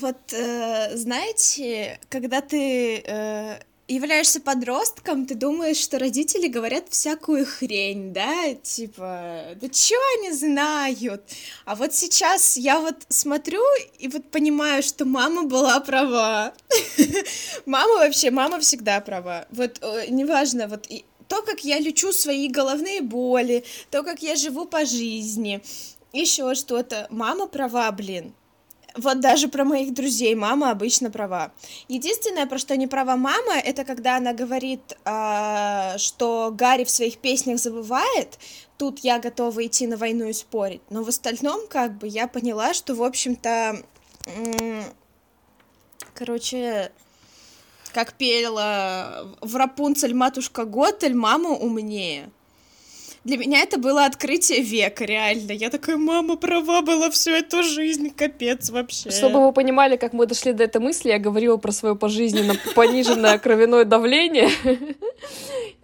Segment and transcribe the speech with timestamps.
[0.00, 3.60] вот э, знаете, когда ты э,
[3.90, 11.22] являешься подростком, ты думаешь, что родители говорят всякую хрень, да, типа, да чё они знают?
[11.64, 13.62] А вот сейчас я вот смотрю
[13.98, 16.54] и вот понимаю, что мама была права.
[17.66, 19.46] Мама вообще, мама всегда права.
[19.50, 20.88] Вот э, неважно, вот
[21.28, 25.62] то, как я лечу свои головные боли, то, как я живу по жизни,
[26.12, 27.06] еще что-то.
[27.10, 28.34] Мама права, блин.
[28.96, 31.52] Вот даже про моих друзей мама обычно права.
[31.88, 37.18] Единственное, про что не права мама, это когда она говорит, э, что Гарри в своих
[37.18, 38.38] песнях забывает.
[38.78, 40.82] Тут я готова идти на войну и спорить.
[40.90, 43.82] Но в остальном, как бы, я поняла, что, в общем-то,
[46.14, 46.90] короче,
[47.92, 52.30] как пела в Рапунцель матушка Готель, мама умнее
[53.24, 55.52] для меня это было открытие века, реально.
[55.52, 59.10] Я такая, мама права была всю эту жизнь, капец вообще.
[59.10, 63.38] Чтобы вы понимали, как мы дошли до этой мысли, я говорила про свое пожизненно пониженное
[63.38, 64.74] кровяное давление, э,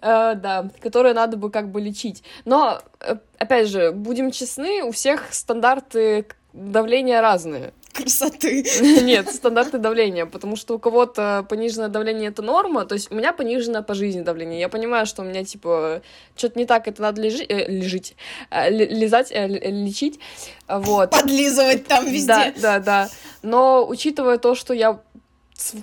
[0.00, 2.22] да, которое надо бы как бы лечить.
[2.46, 8.64] Но, э, опять же, будем честны, у всех стандарты давления разные красоты.
[9.02, 13.32] Нет, стандарты давления, потому что у кого-то пониженное давление— это норма, то есть у меня
[13.32, 14.60] пониженное по жизни давление.
[14.60, 16.02] Я понимаю, что у меня, типа,
[16.36, 18.16] что-то не так, это надо лежи, э, лежить,
[18.50, 20.20] э, лизать, э, лечить,
[20.68, 21.10] вот.
[21.10, 22.26] Подлизывать там везде.
[22.26, 23.08] Да, да, да.
[23.42, 25.00] Но учитывая то, что я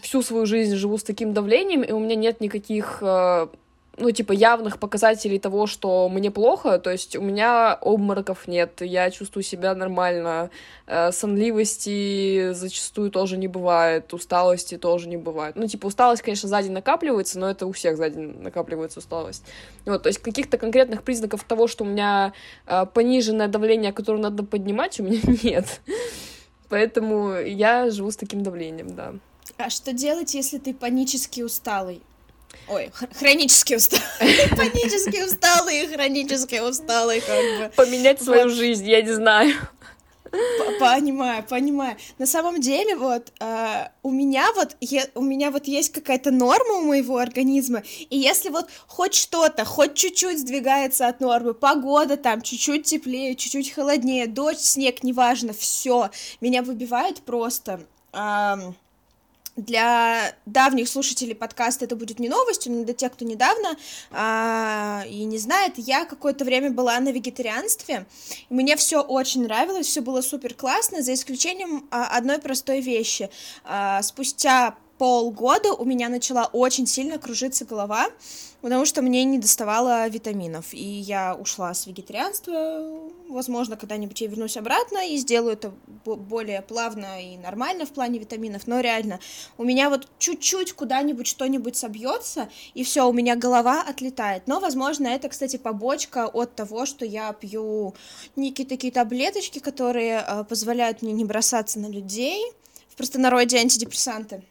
[0.02, 3.48] всю свою жизнь живу с таким давлением, и у меня нет никаких э,
[3.97, 9.11] ну, типа, явных показателей того, что мне плохо, то есть у меня обмороков нет, я
[9.11, 10.49] чувствую себя нормально,
[10.88, 15.55] э, сонливости зачастую тоже не бывает, усталости тоже не бывает.
[15.55, 19.44] Ну, типа, усталость, конечно, сзади накапливается, но это у всех сзади накапливается усталость.
[19.86, 22.33] Вот, то есть каких-то конкретных признаков того, что у меня
[22.66, 25.81] э, пониженное давление, которое надо поднимать, у меня нет.
[26.67, 29.14] Поэтому я живу с таким давлением, да.
[29.58, 32.02] А что делать, если ты панически усталый?
[32.68, 34.04] Ой, хронически усталый.
[34.58, 37.76] Панически усталый хронически усталый, как бы.
[37.76, 39.54] Поменять свою жизнь, я не знаю.
[40.80, 41.95] Понимаю, понимаю.
[42.17, 46.76] На самом деле, вот э, у меня вот е, у меня вот есть какая-то норма
[46.76, 52.42] у моего организма, и если вот хоть что-то, хоть чуть-чуть сдвигается от нормы, погода там
[52.42, 56.10] чуть-чуть теплее, чуть-чуть холоднее, дождь, снег, неважно, все,
[56.42, 57.82] меня выбивает просто.
[58.11, 58.56] Э,
[59.55, 63.77] для давних слушателей подкаста это будет не новостью, но для тех, кто недавно
[64.11, 68.05] а, и не знает, я какое-то время была на вегетарианстве,
[68.49, 73.30] мне все очень нравилось, все было супер классно, за исключением а, одной простой вещи.
[73.64, 78.08] А, спустя полгода у меня начала очень сильно кружиться голова,
[78.61, 84.55] потому что мне не доставало витаминов, и я ушла с вегетарианства, возможно, когда-нибудь я вернусь
[84.55, 85.73] обратно и сделаю это
[86.05, 89.19] более плавно и нормально в плане витаминов, но реально,
[89.58, 95.08] у меня вот чуть-чуть куда-нибудь что-нибудь собьется, и все, у меня голова отлетает, но, возможно,
[95.08, 97.93] это, кстати, побочка от того, что я пью
[98.37, 102.41] некие такие таблеточки, которые э, позволяют мне не бросаться на людей,
[102.87, 104.43] в простонародье антидепрессанты.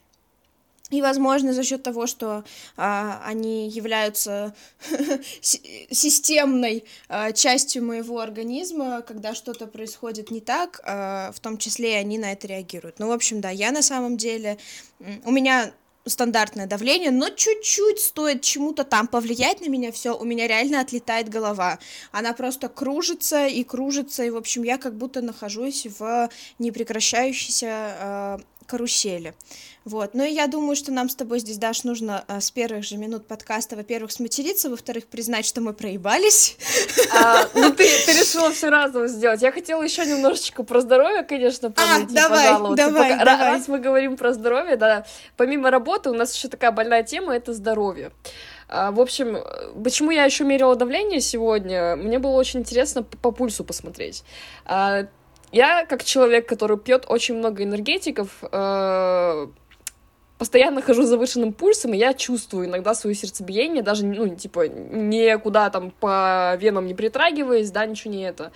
[0.93, 2.45] И, возможно, за счет того, что
[2.77, 4.55] а, они являются
[5.41, 11.97] системной а, частью моего организма, когда что-то происходит не так, а, в том числе и
[11.97, 12.99] они на это реагируют.
[12.99, 14.59] Ну, в общем, да, я на самом деле...
[15.25, 15.73] У меня
[16.05, 21.29] стандартное давление, но чуть-чуть стоит чему-то там повлиять на меня, все, у меня реально отлетает
[21.29, 21.79] голова.
[22.11, 28.39] Она просто кружится и кружится, и, в общем, я как будто нахожусь в непрекращающейся э,
[28.73, 29.35] карусели.
[29.85, 30.15] Вот.
[30.15, 32.97] Ну и я думаю, что нам с тобой здесь, Даш, нужно а, с первых же
[32.97, 36.57] минут подкаста, во-первых, сматериться, во-вторых, признать, что мы проебались.
[37.15, 39.43] А, ну ты, ты решила все разом сделать.
[39.43, 42.77] Я хотела еще немножечко про здоровье, конечно, подойти, а, давай, пожалуйста.
[42.77, 43.51] Давай, Пока, давай.
[43.51, 45.05] Раз мы говорим про здоровье, да,
[45.37, 48.13] помимо работы у нас еще такая больная тема— это здоровье.
[48.69, 49.37] А, в общем,
[49.85, 51.97] почему я еще мерила давление сегодня?
[51.97, 54.25] Мне было очень интересно по, по пульсу посмотреть.
[55.53, 59.47] Я, как человек, который пьет очень много энергетиков, э,
[60.39, 65.69] постоянно хожу с завышенным пульсом, и я чувствую иногда свое сердцебиение, даже, ну, типа, никуда
[65.69, 68.51] там по венам не притрагиваясь, да, ничего не это.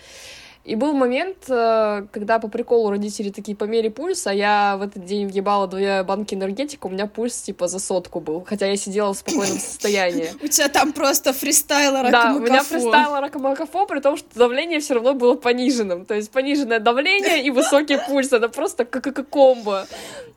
[0.67, 5.05] И был момент, э, когда по приколу родители такие, по мере пульса, я в этот
[5.05, 9.15] день въебала две банки энергетика, у меня пульс типа за сотку был, хотя я сидела
[9.15, 10.31] в спокойном состоянии.
[10.43, 14.95] У тебя там просто фристайл Да, у меня фристайл ракомакафо, при том, что давление все
[14.95, 19.87] равно было пониженным, то есть пониженное давление и высокий пульс, это просто как комбо.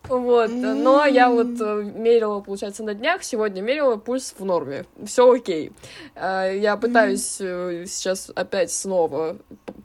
[0.07, 5.31] Вот, но я вот э, мерила, получается, на днях, сегодня мерила, пульс в норме, все
[5.31, 5.71] окей.
[6.13, 9.37] Э, я пытаюсь сейчас опять снова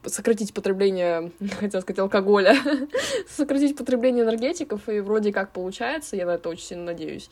[0.07, 2.57] сократить сократить потребление, хотел сказать, алкоголя,
[3.29, 7.31] сократить потребление энергетиков, и вроде как получается, я на это очень сильно надеюсь.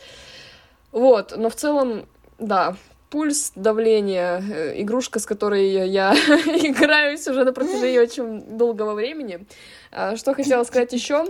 [0.92, 2.06] Вот, но в целом,
[2.38, 2.76] да,
[3.10, 9.46] пульс, давление, э, игрушка, с которой я играюсь уже на протяжении очень долгого времени.
[9.90, 11.26] А, что хотела сказать еще?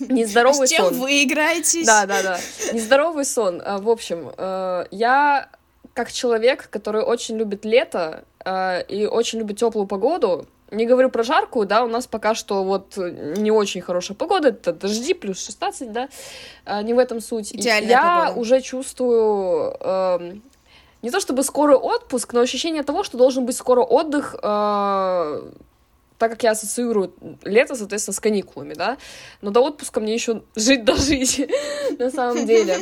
[0.00, 0.94] Нездоровый а с чем сон.
[0.94, 1.86] вы играетесь?
[1.86, 2.38] Да, да, да.
[2.72, 3.62] Нездоровый сон.
[3.64, 5.48] А, в общем, э, я
[5.92, 11.22] как человек, который очень любит лето э, и очень любит теплую погоду, не говорю про
[11.22, 15.92] жаркую, да, у нас пока что вот не очень хорошая погода, это дожди, плюс 16,
[15.92, 16.08] да,
[16.82, 17.54] не в этом суть.
[17.54, 18.40] Идеальная я погода.
[18.40, 20.34] уже чувствую э,
[21.04, 25.50] не то чтобы скорый отпуск, но ощущение того, что должен быть скоро отдых, э,
[26.18, 27.12] так как я ассоциирую
[27.44, 28.96] лето, соответственно, с каникулами, да,
[29.42, 31.46] но до отпуска мне еще жить дожить,
[31.98, 32.78] на самом деле.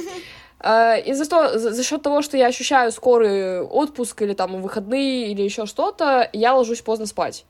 [0.60, 4.62] Э, и за, что, за, за счет того, что я ощущаю скорый отпуск или там
[4.62, 7.44] выходные или еще что-то, я ложусь поздно спать.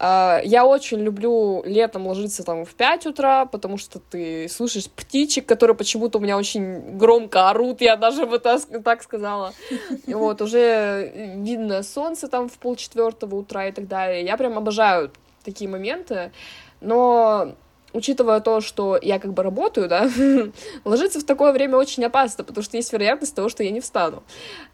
[0.00, 5.44] Uh, я очень люблю летом ложиться там в 5 утра, потому что ты слышишь птичек,
[5.44, 9.52] которые почему-то у меня очень громко орут, я даже бы так, так сказала.
[10.06, 14.24] Вот, уже видно солнце там в полчетвертого утра и так далее.
[14.24, 15.10] Я прям обожаю
[15.44, 16.32] такие моменты,
[16.80, 17.54] но
[17.92, 20.10] учитывая то, что я как бы работаю, да,
[20.84, 24.22] ложиться в такое время очень опасно, потому что есть вероятность того, что я не встану.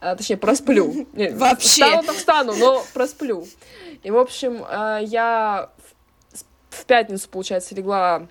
[0.01, 1.07] А, точнее, просплю.
[1.15, 1.85] Вообще.
[1.85, 3.47] Встану, то встану, но просплю.
[4.03, 5.71] И, в общем, э, я
[6.71, 8.27] в пятницу, получается, легла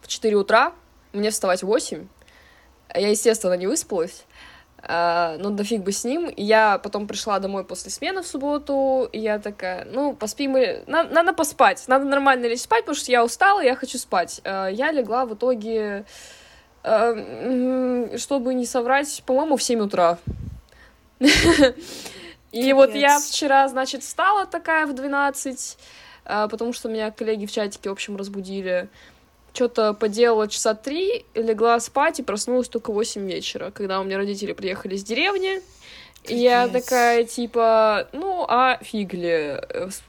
[0.00, 0.72] в 4 утра,
[1.12, 2.06] мне вставать в 8.
[2.94, 4.24] Я, естественно, не выспалась.
[4.82, 6.32] Uh, ну, да фиг бы с ним.
[6.36, 10.84] Я потом пришла домой после смены в субботу, и я такая, ну, поспим мы...
[10.86, 14.40] Надо, надо поспать, надо нормально лечь спать, потому что я устала, я хочу спать.
[14.44, 16.04] Uh, я легла в итоге,
[16.82, 20.18] чтобы не соврать, по-моему, в 7 утра.
[22.52, 25.78] И вот я вчера, значит, встала такая в 12,
[26.24, 28.88] потому что меня коллеги в чатике, в общем, разбудили
[29.52, 34.18] что-то поделала часа три, легла спать и проснулась только в 8 вечера, когда у меня
[34.18, 35.62] родители приехали с деревни.
[36.24, 39.62] И я такая, типа, ну, а фигли.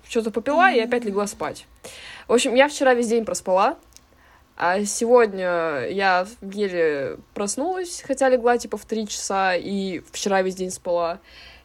[0.09, 1.65] Что-то попила и опять легла спать.
[2.27, 3.77] В общем, я вчера весь день проспала.
[4.57, 10.71] А сегодня я еле проснулась, хотя легла, типа, в три часа, и вчера весь день
[10.71, 11.19] спала.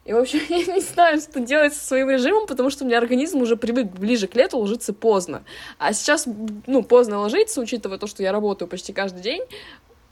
[0.05, 2.99] И, в общем, я не знаю, что делать со своим режимом, потому что у меня
[2.99, 5.45] организм уже привык ближе к лету ложиться поздно.
[5.79, 6.27] А сейчас,
[6.67, 9.43] ну, поздно ложиться, учитывая то, что я работаю почти каждый день,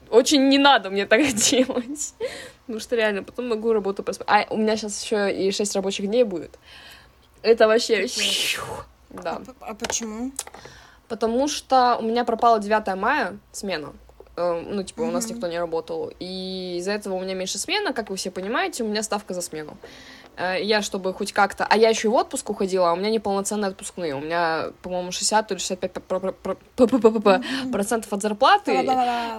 [0.09, 2.13] очень не надо мне так делать.
[2.65, 4.27] Потому что реально, потом могу работу проспать.
[4.29, 6.57] А у меня сейчас еще и 6 рабочих дней будет.
[7.41, 8.07] Это вообще...
[9.09, 9.41] Да.
[9.59, 10.31] А, а почему?
[11.09, 13.93] Потому что у меня пропала 9 мая смена.
[14.37, 16.11] Э, ну, типа, у нас никто не работал.
[16.19, 19.41] И из-за этого у меня меньше смена, как вы все понимаете, у меня ставка за
[19.41, 19.77] смену.
[20.37, 21.65] Э, я, чтобы хоть как-то...
[21.65, 24.15] А я еще и в отпуск уходила, а у меня неполноценные отпускные.
[24.15, 25.91] У меня, по-моему, 60 или 65
[27.71, 28.87] процентов от зарплаты.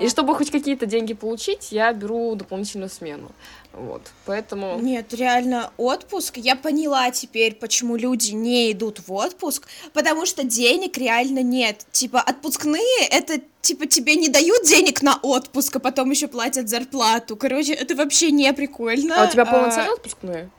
[0.01, 3.31] И чтобы хоть какие-то деньги получить, я беру дополнительную смену.
[3.73, 4.79] Вот, поэтому...
[4.81, 10.99] Нет, реально, отпуск, я поняла теперь, почему люди не идут в отпуск, потому что денег
[10.99, 11.87] реально нет.
[11.91, 17.35] Типа, отпускные, это, типа, тебе не дают денег на отпуск, а потом еще платят зарплату.
[17.35, 19.23] Короче, это вообще не прикольно.
[19.23, 19.95] А у тебя полноценные а...
[19.95, 20.51] отпускные?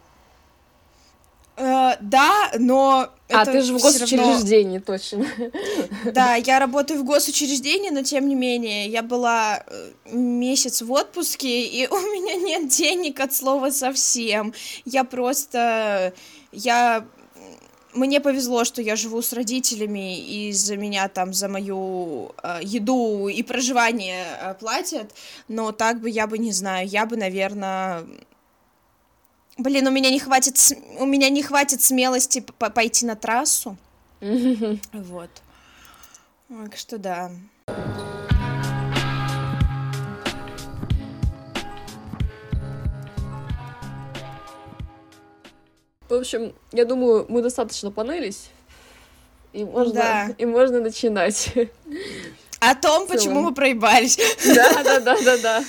[1.56, 3.10] Uh, да, но...
[3.30, 4.86] А, ты же в госучреждении, равно...
[4.86, 5.26] точно.
[6.12, 11.66] Да, я работаю в госучреждении, но тем не менее, я была э, месяц в отпуске,
[11.66, 14.54] и у меня нет денег от слова совсем.
[14.86, 16.13] Я просто...
[16.51, 17.06] Я
[17.94, 23.27] мне повезло, что я живу с родителями, и за меня там за мою э, еду
[23.27, 25.13] и проживание э, платят,
[25.48, 28.04] но так бы я бы не знаю, я бы, наверное,
[29.57, 30.57] Блин, у меня не хватит,
[30.98, 33.77] у меня не хватит смелости пойти на трассу.
[34.93, 35.29] Вот.
[36.50, 37.31] Так что да.
[46.10, 48.50] В общем, я думаю, мы достаточно понылись.
[49.51, 50.29] И можно, да.
[50.38, 51.53] и можно начинать.
[52.60, 54.17] О том, почему мы проебались.
[54.45, 55.63] Да, да, да, да, да.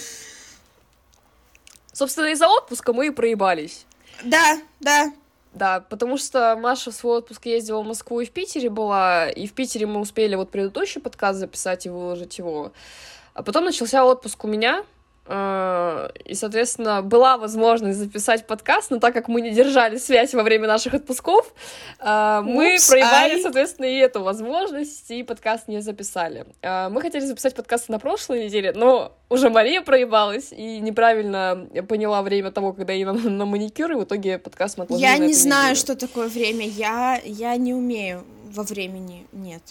[1.94, 3.86] Собственно, из-за отпуска мы и проебались.
[4.22, 5.12] Да, да.
[5.54, 9.46] Да, потому что Маша в свой отпуск ездила в Москву и в Питере была, и
[9.46, 12.72] в Питере мы успели вот предыдущий подкаст записать и выложить его.
[13.34, 14.84] А потом начался отпуск у меня,
[15.26, 20.66] и, соответственно, была возможность записать подкаст, но так как мы не держали связь во время
[20.68, 21.54] наших отпусков,
[21.98, 23.40] э, мы Упс, проебали, ай.
[23.40, 26.44] соответственно, и эту возможность, и подкаст не записали.
[26.60, 32.20] Э, мы хотели записать подкаст на прошлой неделе, но уже Мария проебалась и неправильно поняла
[32.20, 35.70] время того, когда ей на, на маникюр, и в итоге подкаст мы Я не знаю,
[35.70, 35.80] неделю.
[35.80, 39.62] что такое время, я, я не умею во времени нет.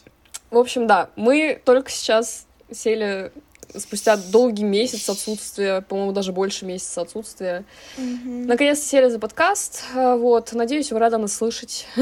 [0.49, 3.31] В общем, да, мы только сейчас сели
[3.77, 7.65] спустя долгий месяц отсутствия, по-моему, даже больше месяца отсутствия.
[7.97, 8.45] Mm-hmm.
[8.45, 9.83] Наконец-то сели за подкаст.
[9.95, 11.87] А, вот, надеюсь, вы рады нас слышать.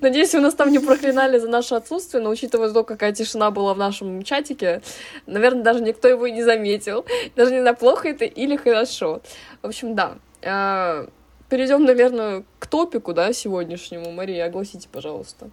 [0.00, 3.74] Надеюсь, вы нас там не проклинали за наше отсутствие, но учитывая то, какая тишина была
[3.74, 4.82] в нашем чатике,
[5.26, 7.04] наверное, даже никто его и не заметил.
[7.34, 9.22] Даже не знаю, плохо это или хорошо.
[9.62, 10.18] В общем, да.
[10.42, 11.08] А,
[11.48, 14.10] Перейдем, наверное, к топику, да, сегодняшнему.
[14.10, 15.50] Мария, огласите, пожалуйста.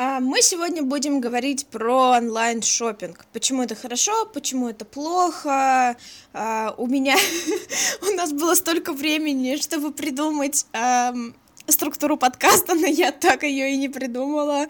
[0.00, 3.26] А, мы сегодня будем говорить про онлайн шопинг.
[3.32, 5.96] Почему это хорошо, почему это плохо.
[6.32, 7.16] А, у меня,
[8.02, 10.66] у нас было столько времени, чтобы придумать
[11.66, 14.68] структуру подкаста, но я так ее и не придумала.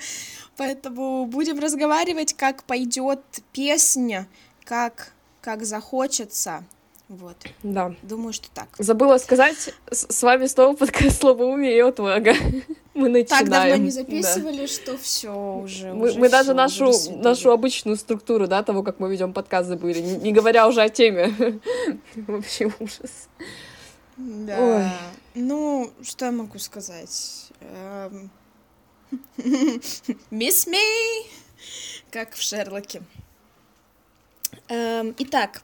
[0.57, 3.21] Поэтому будем разговаривать, как пойдет
[3.53, 4.27] песня,
[4.65, 6.65] как, как захочется.
[7.09, 7.37] Вот.
[7.63, 7.95] Да.
[8.03, 8.69] Думаю, что так.
[8.79, 12.35] Забыла сказать, с вами снова подкаст «Слабоумие и отвага».
[12.95, 13.47] Мы начинаем.
[13.47, 14.67] Так давно не записывали, да.
[14.67, 15.95] что все уже.
[15.95, 20.01] Мы, уже мы даже нашу, нашу обычную структуру, да, того, как мы ведем подкаст, забыли,
[20.01, 21.33] не, не говоря уже о теме.
[22.17, 23.29] Вообще ужас.
[24.17, 24.59] Да.
[24.59, 24.85] Ой.
[25.35, 27.53] Ну, что я могу сказать?
[30.31, 31.27] Мисс эм, Мэй,
[32.11, 33.01] как в Шерлоке.
[34.69, 35.63] Эм, итак,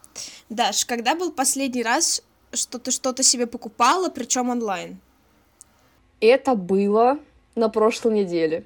[0.49, 2.23] Даш, когда был последний раз,
[2.55, 4.99] что ты что-то себе покупала, причем онлайн?
[6.21, 7.19] Это было
[7.55, 8.65] на прошлой неделе.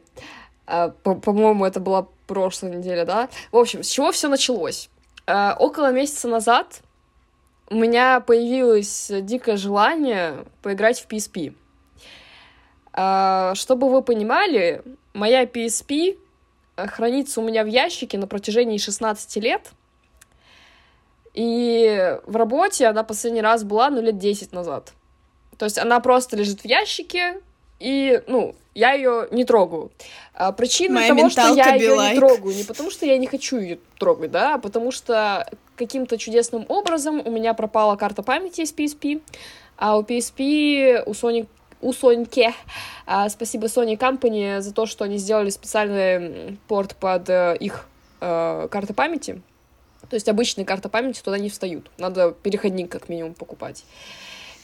[0.68, 3.28] Э, по-моему, это была прошлая неделя, да?
[3.50, 4.90] В общем, с чего все началось?
[5.26, 6.82] Э, около месяца назад
[7.68, 11.52] у меня появилось дикое желание поиграть в PSP.
[12.92, 16.16] Э, чтобы вы понимали, моя PSP
[16.76, 19.72] хранится у меня в ящике на протяжении 16 лет—
[21.38, 24.92] и в работе она последний раз была, ну, лет 10 назад.
[25.56, 27.40] То есть она просто лежит в ящике,
[27.78, 29.92] и, ну, я ее не трогаю.
[30.34, 32.10] А причина Моя того, что я ее like.
[32.10, 36.18] не трогаю, не потому что я не хочу ее трогать, да, а потому что каким-то
[36.18, 39.22] чудесным образом у меня пропала карта памяти из PSP,
[39.76, 41.46] а у PSP, у Sony
[41.80, 42.52] у Соньке.
[43.06, 47.86] А, спасибо Sony Company за то, что они сделали специальный порт под э, их
[48.20, 49.40] э, карты памяти.
[50.10, 51.90] То есть обычные карты памяти туда не встают.
[51.98, 53.84] Надо переходник как минимум покупать.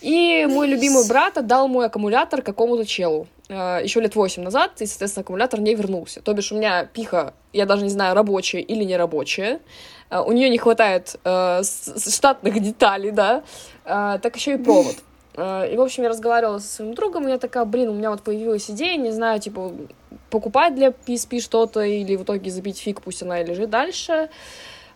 [0.05, 4.87] И мой любимый брат отдал мой аккумулятор какому-то челу э, еще лет 8 назад, и,
[4.87, 6.21] соответственно, аккумулятор не вернулся.
[6.21, 9.61] То бишь у меня пиха, я даже не знаю, рабочая или не рабочая.
[10.11, 13.45] Э, у нее не хватает э, штатных деталей, да,
[13.87, 14.97] э, так еще и провод.
[15.37, 18.11] Э, и, в общем, я разговаривала со своим другом, и я такая, блин, у меня
[18.11, 19.73] вот появилась идея, не знаю, типа,
[20.29, 24.13] покупать для PSP что-то или в итоге забить фиг, пусть она и лежит дальше.
[24.13, 24.29] Э,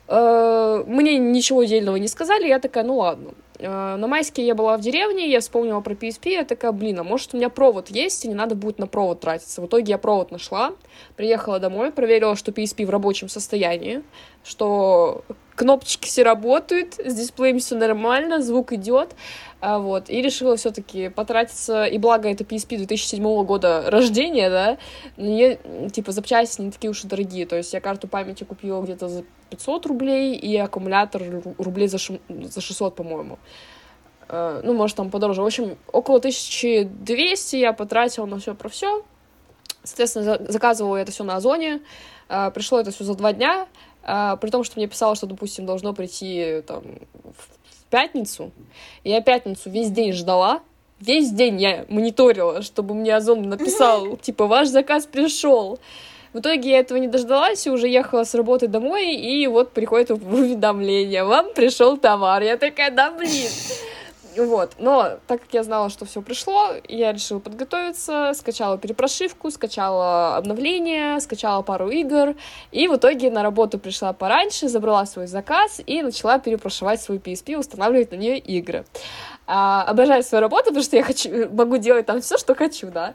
[0.08, 3.34] мне ничего дельного не сказали, я такая, ну ладно.
[3.58, 7.04] Э, на майске я была в деревне, я вспомнила про PSP, я такая, блин, а
[7.04, 9.60] может у меня провод есть, и не надо будет на провод тратиться.
[9.60, 10.72] В итоге я провод нашла,
[11.16, 14.02] приехала домой, проверила, что PSP в рабочем состоянии,
[14.44, 15.24] что
[15.58, 19.14] кнопочки все работают, с дисплеем все нормально, звук идет,
[19.60, 24.78] а, вот, и решила все-таки потратиться, и благо это PSP 2007 года рождения, да,
[25.16, 25.58] мне,
[25.92, 29.24] типа, запчасти не такие уж и дорогие, то есть я карту памяти купила где-то за
[29.50, 31.22] 500 рублей, и аккумулятор
[31.58, 32.18] рублей за, ш...
[32.28, 33.38] за 600, по-моему.
[34.28, 35.40] Uh, ну, может, там подороже.
[35.40, 39.02] В общем, около 1200 я потратила на все про все.
[39.82, 41.80] Соответственно, заказывала это все на Озоне.
[42.28, 43.66] Uh, пришло это все за два дня.
[44.08, 46.82] Uh, при том, что мне писало, что, допустим, должно прийти там,
[47.24, 48.52] в пятницу.
[49.04, 50.62] Я пятницу весь день ждала.
[50.98, 55.78] Весь день я мониторила, чтобы мне Озон написал, типа, ваш заказ пришел.
[56.32, 60.10] В итоге я этого не дождалась и уже ехала с работы домой, и вот приходит
[60.10, 62.42] уведомление, вам пришел товар.
[62.42, 63.50] Я такая, да блин.
[64.38, 70.36] Вот, но так как я знала, что все пришло, я решила подготовиться, скачала перепрошивку, скачала
[70.36, 72.36] обновление, скачала пару игр,
[72.70, 77.58] и в итоге на работу пришла пораньше, забрала свой заказ и начала перепрошивать свой PSP,
[77.58, 78.84] устанавливать на нее игры.
[79.48, 83.14] А, обожаю свою работу, потому что я хочу, могу делать там все, что хочу, да.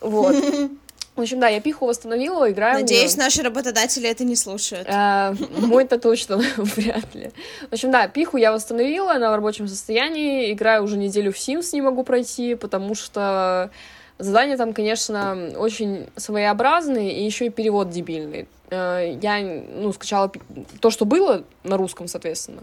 [0.00, 0.34] Вот.
[1.16, 2.80] В общем, да, я пиху восстановила, играю.
[2.80, 4.88] Надеюсь, наши работодатели это не слушают.
[4.90, 7.30] А, мой-то точно вряд ли.
[7.70, 10.52] В общем, да, пиху я восстановила, она в рабочем состоянии.
[10.52, 13.70] Играю уже неделю в Sims, не могу пройти, потому что
[14.18, 18.48] задания там, конечно, очень своеобразные, и еще и перевод дебильный.
[18.70, 20.32] Э, я, ну, скачала
[20.80, 22.62] то, что было на русском, соответственно.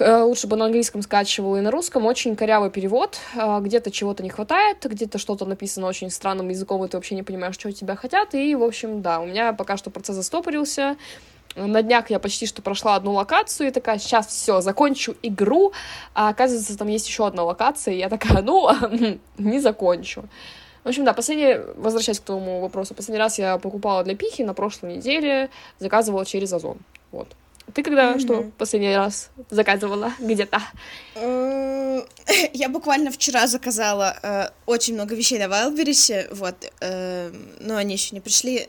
[0.00, 2.06] Э, лучше бы на английском скачивала и на русском.
[2.06, 3.18] Очень корявый перевод.
[3.34, 7.22] Э, где-то чего-то не хватает, где-то что-то написано очень странным языком, и ты вообще не
[7.22, 8.34] понимаешь, от тебя хотят.
[8.34, 10.96] И, в общем, да, у меня пока что процесс застопорился.
[11.54, 15.72] На днях я почти что прошла одну локацию и такая, сейчас все, закончу игру.
[16.14, 18.70] А оказывается, там есть еще одна локация, и я такая, ну,
[19.38, 20.24] не закончу.
[20.82, 24.54] В общем, да, последний, возвращаясь к твоему вопросу, последний раз я покупала для пихи на
[24.54, 26.78] прошлой неделе, заказывала через Озон,
[27.12, 27.28] вот.
[27.74, 28.20] Ты когда mm-hmm.
[28.20, 30.60] что последний раз заказывала где-то?
[31.14, 32.02] Э,
[32.52, 38.14] я буквально вчера заказала э, очень много вещей на Вайлдберрисе, вот, э, но они еще
[38.14, 38.68] не пришли.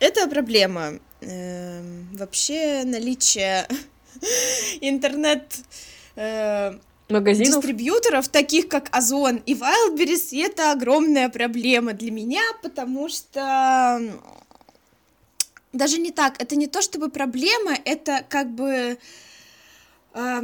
[0.00, 0.98] это проблема.
[1.20, 3.66] вообще наличие
[4.80, 5.56] интернет
[7.08, 14.00] магазинов дистрибьюторов таких как Озон и Wildberries, и это огромная проблема для меня, потому что
[15.76, 18.98] даже не так, это не то чтобы проблема, это как бы
[20.14, 20.42] э,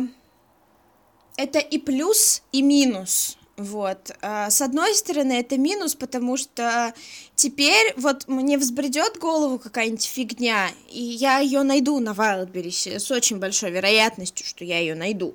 [1.36, 3.36] это и плюс, и минус.
[3.56, 4.10] Вот.
[4.22, 6.94] А, с одной стороны, это минус, потому что
[7.34, 13.38] теперь вот мне взбредет голову какая-нибудь фигня, и я ее найду на Wildberries с очень
[13.38, 15.34] большой вероятностью, что я ее найду.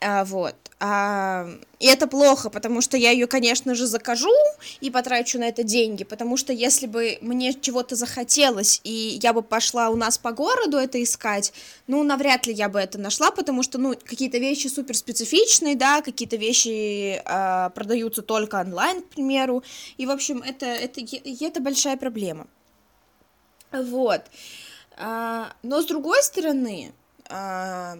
[0.00, 0.56] А, вот.
[0.84, 1.46] А,
[1.78, 4.34] и это плохо, потому что я ее, конечно же, закажу
[4.80, 9.42] и потрачу на это деньги, потому что если бы мне чего-то захотелось, и я бы
[9.42, 11.52] пошла у нас по городу это искать,
[11.86, 16.02] ну, навряд ли я бы это нашла, потому что, ну, какие-то вещи супер специфичные, да,
[16.02, 19.62] какие-то вещи а, продаются только онлайн, к примеру,
[19.98, 22.48] и, в общем, это, это, это большая проблема.
[23.70, 24.22] Вот.
[24.96, 26.92] А, но, с другой стороны...
[27.28, 27.96] А,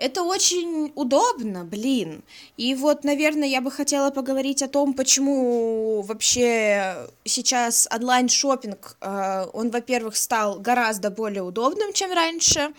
[0.00, 2.24] это очень удобно, блин.
[2.56, 9.46] И вот, наверное, я бы хотела поговорить о том, почему вообще сейчас онлайн шопинг, э,
[9.52, 12.72] он, во-первых, стал гораздо более удобным, чем раньше.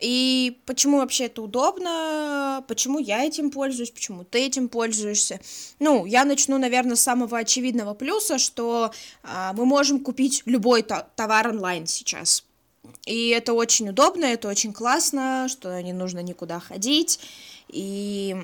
[0.00, 5.40] И почему вообще это удобно, почему я этим пользуюсь, почему ты этим пользуешься.
[5.78, 11.48] Ну, я начну, наверное, с самого очевидного плюса, что а, мы можем купить любой товар
[11.48, 12.44] онлайн сейчас.
[13.04, 17.20] И это очень удобно, это очень классно, что не нужно никуда ходить.
[17.68, 18.36] И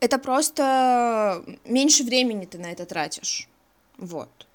[0.00, 3.48] это просто меньше времени ты на это тратишь.
[3.98, 4.46] Вот.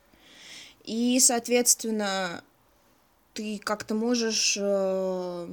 [0.83, 2.43] И, соответственно,
[3.33, 5.47] ты как-то можешь э,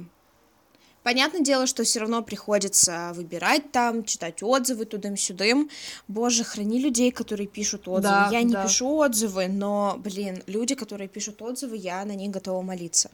[1.03, 5.69] Понятное дело, что все равно приходится выбирать там, читать отзывы тудым-сюдым.
[6.07, 8.01] Боже, храни людей, которые пишут отзывы.
[8.03, 8.63] Да, я не да.
[8.65, 13.11] пишу отзывы, но, блин, люди, которые пишут отзывы, я на них готова молиться.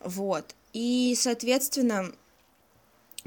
[0.00, 0.54] Вот.
[0.72, 2.12] И, соответственно,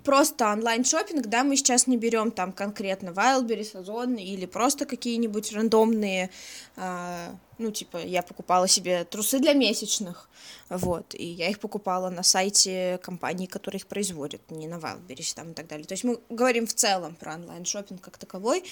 [0.04, 6.30] просто онлайн-шопинг, да, мы сейчас не берем там конкретно Wildberries, Озон или просто какие-нибудь рандомные,
[6.76, 10.30] э, ну, типа, я покупала себе трусы для месячных,
[10.70, 15.52] вот, и я их покупала на сайте компании, которая их производит, не на Wildberries там
[15.52, 15.86] и так далее.
[15.86, 18.64] То есть мы говорим в целом про онлайн-шопинг как таковой,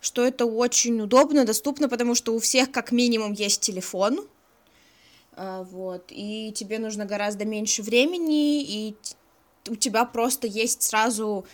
[0.00, 4.26] что это очень удобно, доступно, потому что у всех как минимум есть телефон,
[5.40, 8.96] а, вот, и тебе нужно гораздо меньше времени, и
[9.68, 11.46] у тебя просто есть сразу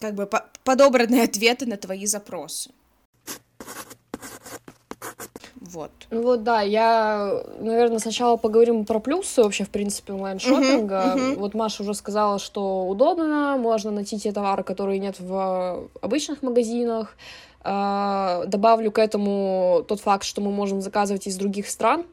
[0.00, 0.28] как бы
[0.64, 2.70] подобранные ответы на твои запросы.
[5.60, 5.90] Вот.
[6.10, 10.94] Ну вот, да, я, наверное, сначала поговорим про плюсы вообще, в принципе, онлайн-шоппинга.
[10.94, 11.36] Uh-huh, uh-huh.
[11.36, 17.16] Вот Маша уже сказала, что удобно, можно найти те товары, которые нет в обычных магазинах.
[17.62, 22.06] А, добавлю к этому тот факт, что мы можем заказывать из других стран,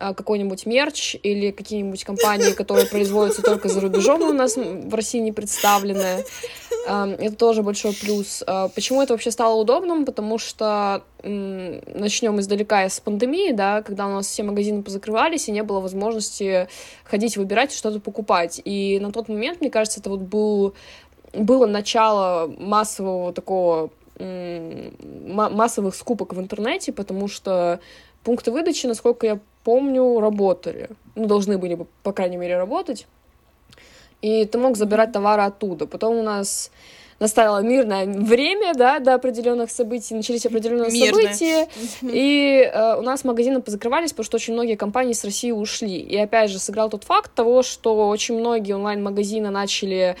[0.00, 5.32] какой-нибудь мерч или какие-нибудь компании, которые производятся только за рубежом, у нас в России не
[5.32, 6.24] представлены.
[6.88, 8.42] А, это тоже большой плюс.
[8.46, 10.04] А, почему это вообще стало удобным?
[10.04, 15.62] Потому что начнем издалека с пандемии, да, когда у нас все магазины позакрывались, и не
[15.62, 16.66] было возможности
[17.04, 18.60] ходить, выбирать что-то покупать.
[18.64, 20.74] И на тот момент, мне кажется, это вот был,
[21.34, 27.80] было начало массового такого массовых скупок в интернете, потому что
[28.22, 30.90] пункты выдачи, насколько я помню, работали.
[31.14, 33.06] Ну, должны были бы, по крайней мере, работать.
[34.22, 35.86] И ты мог забирать товары оттуда.
[35.86, 36.70] Потом у нас
[37.20, 41.34] настало мирное время, да, до определенных событий, начались определенные Мирное.
[41.34, 41.68] события,
[42.02, 45.98] и э, у нас магазины позакрывались, потому что очень многие компании с России ушли.
[45.98, 50.16] И опять же сыграл тот факт того, что очень многие онлайн-магазины начали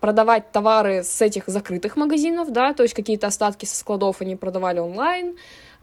[0.00, 4.78] продавать товары с этих закрытых магазинов, да, то есть какие-то остатки со складов они продавали
[4.78, 5.36] онлайн,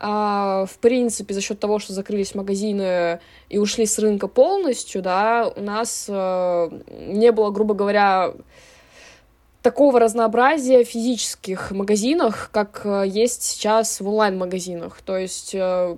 [0.03, 5.53] а, в принципе, за счет того, что закрылись магазины и ушли с рынка полностью, да,
[5.55, 8.33] у нас э, не было, грубо говоря,
[9.61, 15.01] такого разнообразия в физических магазинах, как э, есть сейчас в онлайн-магазинах.
[15.05, 15.95] То есть э,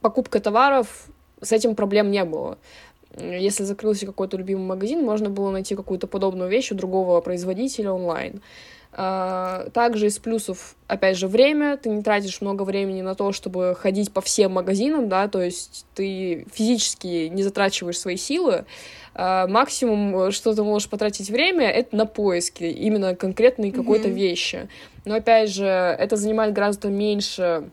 [0.00, 1.08] покупка товаров
[1.42, 2.56] с этим проблем не было.
[3.14, 8.40] Если закрылся какой-то любимый магазин, можно было найти какую-то подобную вещь у другого производителя онлайн.
[8.40, 11.76] А, также из плюсов, опять же, время.
[11.76, 15.84] Ты не тратишь много времени на то, чтобы ходить по всем магазинам, да, то есть
[15.94, 18.64] ты физически не затрачиваешь свои силы.
[19.14, 24.12] А, максимум, что ты можешь потратить время, это на поиски именно конкретной какой-то mm-hmm.
[24.12, 24.68] вещи.
[25.04, 27.70] Но, опять же, это занимает гораздо меньше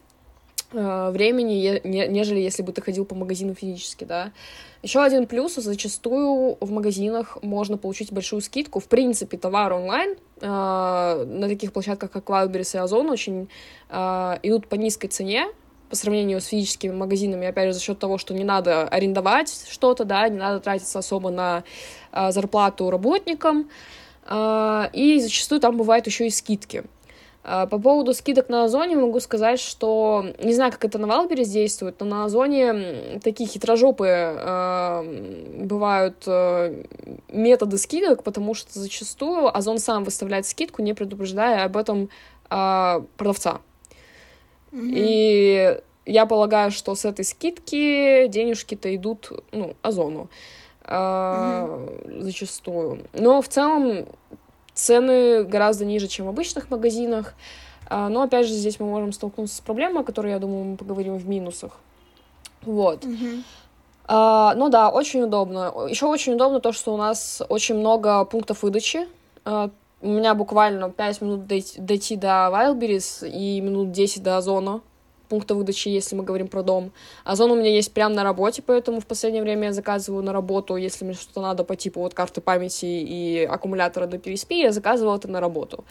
[0.74, 4.32] а, времени, нежели если бы ты ходил по магазину физически, да.
[4.84, 8.80] Еще один плюс, зачастую в магазинах можно получить большую скидку.
[8.80, 13.48] В принципе, товар онлайн э, на таких площадках, как Wildberries и Озон, очень
[13.90, 15.48] э, идут по низкой цене
[15.92, 20.06] по сравнению с физическими магазинами, опять же, за счет того, что не надо арендовать что-то,
[20.06, 21.64] да, не надо тратиться особо на
[22.14, 23.70] э, зарплату работникам,
[24.26, 26.86] э, и зачастую там бывают еще и скидки.
[27.44, 31.50] А, по поводу скидок на Озоне могу сказать, что не знаю, как это на Wildberries
[31.50, 36.84] действует, но на Озоне такие хитрожопые э, бывают э,
[37.30, 42.10] методы скидок, потому что зачастую Озон сам выставляет скидку, не предупреждая об этом
[42.52, 43.62] э, продавца.
[44.72, 44.94] Mm-hmm.
[44.96, 50.30] И я полагаю, что с этой скидки денежки-то идут, ну, Озону
[50.84, 52.22] mm-hmm.
[52.22, 53.00] зачастую.
[53.14, 54.06] Но в целом
[54.82, 57.34] цены гораздо ниже, чем в обычных магазинах.
[57.88, 60.78] А, но, опять же, здесь мы можем столкнуться с проблемой, о которой, я думаю, мы
[60.78, 61.74] поговорим в минусах.
[62.64, 63.04] Вот.
[63.04, 63.44] Mm-hmm.
[64.08, 65.74] А, ну да, очень удобно.
[65.88, 69.08] Еще очень удобно то, что у нас очень много пунктов выдачи.
[69.46, 69.70] А,
[70.02, 74.82] у меня буквально 5 минут дойти, дойти до Wildberries и минут 10 до Озона
[75.32, 76.92] пункта выдачи, если мы говорим про дом.
[77.24, 80.76] Озон у меня есть прямо на работе, поэтому в последнее время я заказываю на работу,
[80.76, 85.16] если мне что-то надо по типу вот карты памяти и аккумулятора до PSP, я заказывала
[85.16, 85.86] это на работу.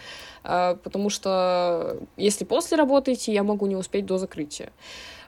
[0.45, 4.73] А, потому что если после работы идти, я могу не успеть до закрытия.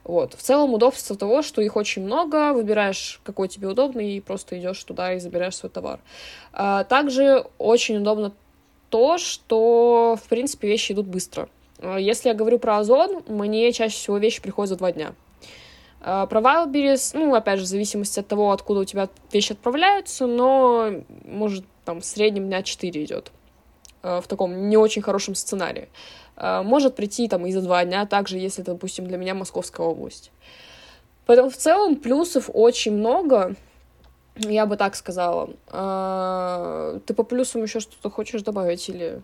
[0.04, 0.34] Вот.
[0.34, 4.84] В целом удобство того, что их очень много, выбираешь, какой тебе удобный, и просто идешь
[4.84, 6.00] туда и забираешь свой товар.
[6.52, 8.32] А, также очень удобно
[8.90, 11.48] то, что, в принципе, вещи идут быстро.
[11.82, 15.14] Э, если я говорю про Озон, мне чаще всего вещи приходят за два дня.
[16.00, 20.26] Э, про Wildberries, ну, опять же, в зависимости от того, откуда у тебя вещи отправляются,
[20.26, 23.32] но, может, там, в среднем дня 4 идет.
[24.02, 25.88] Э, в таком не очень хорошем сценарии.
[26.34, 30.32] Может прийти там и за два дня, также, если, допустим, для меня Московская область.
[31.26, 33.54] Поэтому в целом плюсов очень много,
[34.36, 35.50] я бы так сказала.
[37.06, 39.20] Ты по плюсам еще что-то хочешь добавить или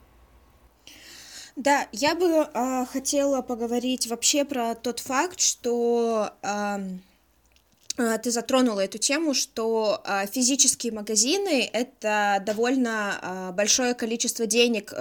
[1.59, 8.99] да, я бы э, хотела поговорить вообще про тот факт, что э, ты затронула эту
[8.99, 14.95] тему, что э, физические магазины это довольно большое количество денег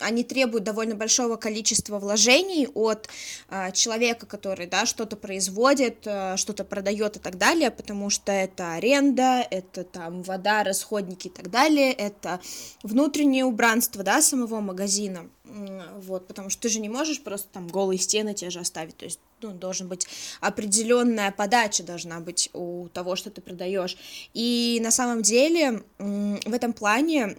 [0.00, 3.08] они требуют довольно большого количества вложений от
[3.48, 8.74] э, человека, который, да, что-то производит, э, что-то продает и так далее, потому что это
[8.74, 12.40] аренда, это там вода, расходники и так далее, это
[12.82, 17.98] внутреннее убранство, да, самого магазина, вот, потому что ты же не можешь просто там голые
[17.98, 20.06] стены те же оставить, то есть ну, должен быть
[20.40, 23.96] определенная подача должна быть у того, что ты продаешь.
[24.34, 27.36] И на самом деле в этом плане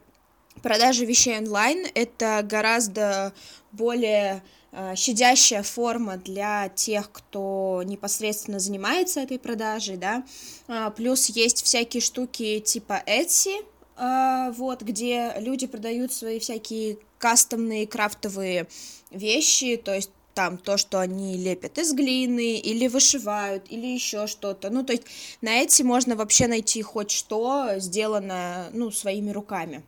[0.62, 3.34] продажа вещей онлайн это гораздо
[3.72, 10.24] более э, щадящая форма для тех, кто непосредственно занимается этой продажей, да,
[10.68, 17.86] а, плюс есть всякие штуки типа Etsy, а, вот, где люди продают свои всякие кастомные
[17.86, 18.68] крафтовые
[19.12, 24.70] вещи, то есть там то, что они лепят из глины, или вышивают, или еще что-то.
[24.70, 25.04] Ну, то есть
[25.42, 29.84] на эти можно вообще найти хоть что, сделанное, ну, своими руками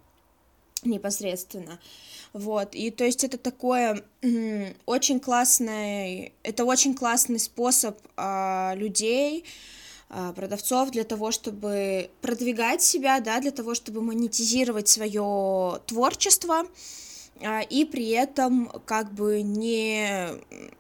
[0.84, 1.80] непосредственно.
[2.34, 4.04] Вот, и то есть это такое
[4.86, 9.44] очень классный, это очень классный способ а, людей,
[10.10, 16.66] а, продавцов для того, чтобы продвигать себя, да, для того, чтобы монетизировать свое творчество,
[17.70, 20.28] и при этом как бы не,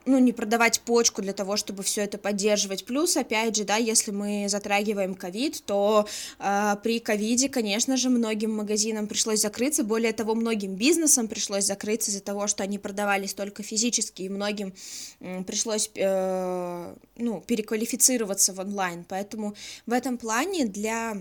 [0.06, 2.86] ну, не продавать почку для того, чтобы все это поддерживать.
[2.86, 6.08] Плюс, опять же, да, если мы затрагиваем ковид, то
[6.39, 12.12] э, при ковиде, конечно же, многим магазинам пришлось закрыться, более того, многим бизнесам пришлось закрыться
[12.12, 14.74] из-за того, что они продавались только физически, и многим
[15.19, 19.04] э, пришлось, э, ну, переквалифицироваться в онлайн.
[19.08, 21.17] Поэтому в этом плане для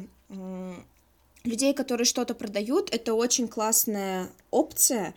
[1.44, 5.14] людей, которые что-то продают, это очень классная опция.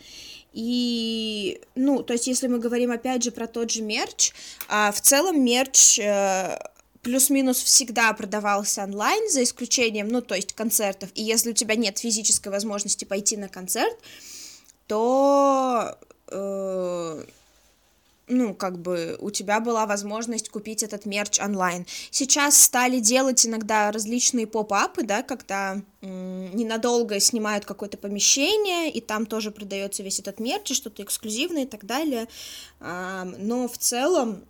[0.53, 4.31] И, ну, то есть, если мы говорим опять же про тот же мерч,
[4.67, 6.59] а в целом мерч э,
[7.01, 11.09] плюс-минус всегда продавался онлайн, за исключением, ну, то есть концертов.
[11.15, 13.97] И если у тебя нет физической возможности пойти на концерт,
[14.87, 17.23] то э,
[18.33, 21.85] ну, как бы у тебя была возможность купить этот мерч онлайн.
[22.11, 29.25] Сейчас стали делать иногда различные поп-апы, да, когда м- ненадолго снимают какое-то помещение, и там
[29.25, 32.27] тоже продается весь этот мерч, и что-то эксклюзивное и так далее.
[32.79, 34.43] Но в целом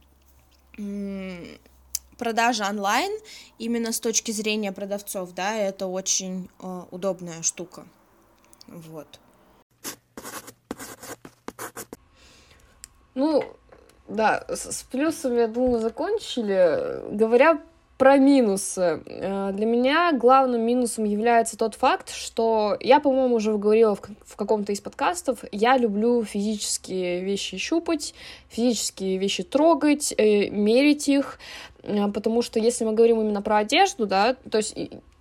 [0.77, 1.45] м-
[2.17, 3.11] продажа онлайн
[3.59, 7.85] именно с точки зрения продавцов, да, это очень э, удобная штука.
[8.67, 9.19] Вот.
[13.15, 13.43] Ну,
[14.07, 17.01] да, с плюсами, я думаю, закончили.
[17.15, 17.59] Говоря
[17.97, 19.01] про минусы.
[19.05, 24.71] Э, для меня главным минусом является тот факт, что я, по-моему, уже говорила в каком-то
[24.71, 28.13] из подкастов, я люблю физические вещи щупать,
[28.49, 31.39] физические вещи трогать, э, мерить их,
[31.83, 34.75] э, потому что если мы говорим именно про одежду, да, то есть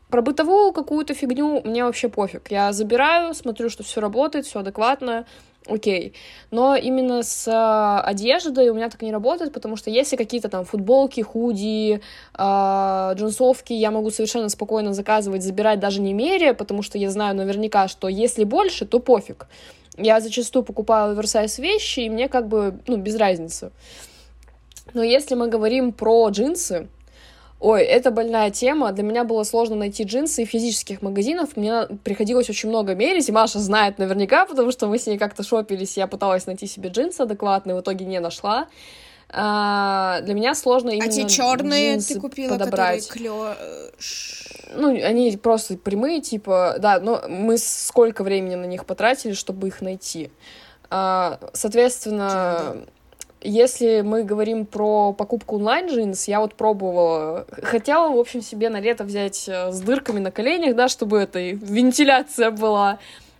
[0.08, 2.50] про бытовую какую-то фигню мне вообще пофиг.
[2.50, 5.26] Я забираю, смотрю, что все работает, все адекватно,
[5.66, 6.14] окей.
[6.50, 10.64] Но именно с э, одеждой у меня так не работает, потому что если какие-то там
[10.64, 12.00] футболки, худи,
[12.36, 17.36] э, джинсовки, я могу совершенно спокойно заказывать, забирать даже не мере, потому что я знаю
[17.36, 19.46] наверняка, что если больше, то пофиг.
[19.98, 23.72] Я зачастую покупаю оверсайз вещи, и мне как бы, ну, без разницы.
[24.94, 26.88] Но если мы говорим про джинсы,
[27.62, 28.90] Ой, это больная тема.
[28.90, 31.50] Для меня было сложно найти джинсы в физических магазинах.
[31.54, 35.44] Мне приходилось очень много мерить, и Маша знает наверняка, потому что мы с ней как-то
[35.44, 38.66] шопились, я пыталась найти себе джинсы адекватные, в итоге не нашла.
[39.28, 43.06] А, для меня сложно именно А те черные ты купила, подобрать.
[43.06, 43.54] которые клё...
[44.74, 49.80] Ну, они просто прямые, типа, да, но мы сколько времени на них потратили, чтобы их
[49.80, 50.32] найти.
[50.90, 52.78] А, соответственно,
[53.44, 58.80] если мы говорим про покупку онлайн джинс, я вот пробовала, хотела, в общем, себе на
[58.80, 62.98] лето взять э, с дырками на коленях, да, чтобы это вентиляция была.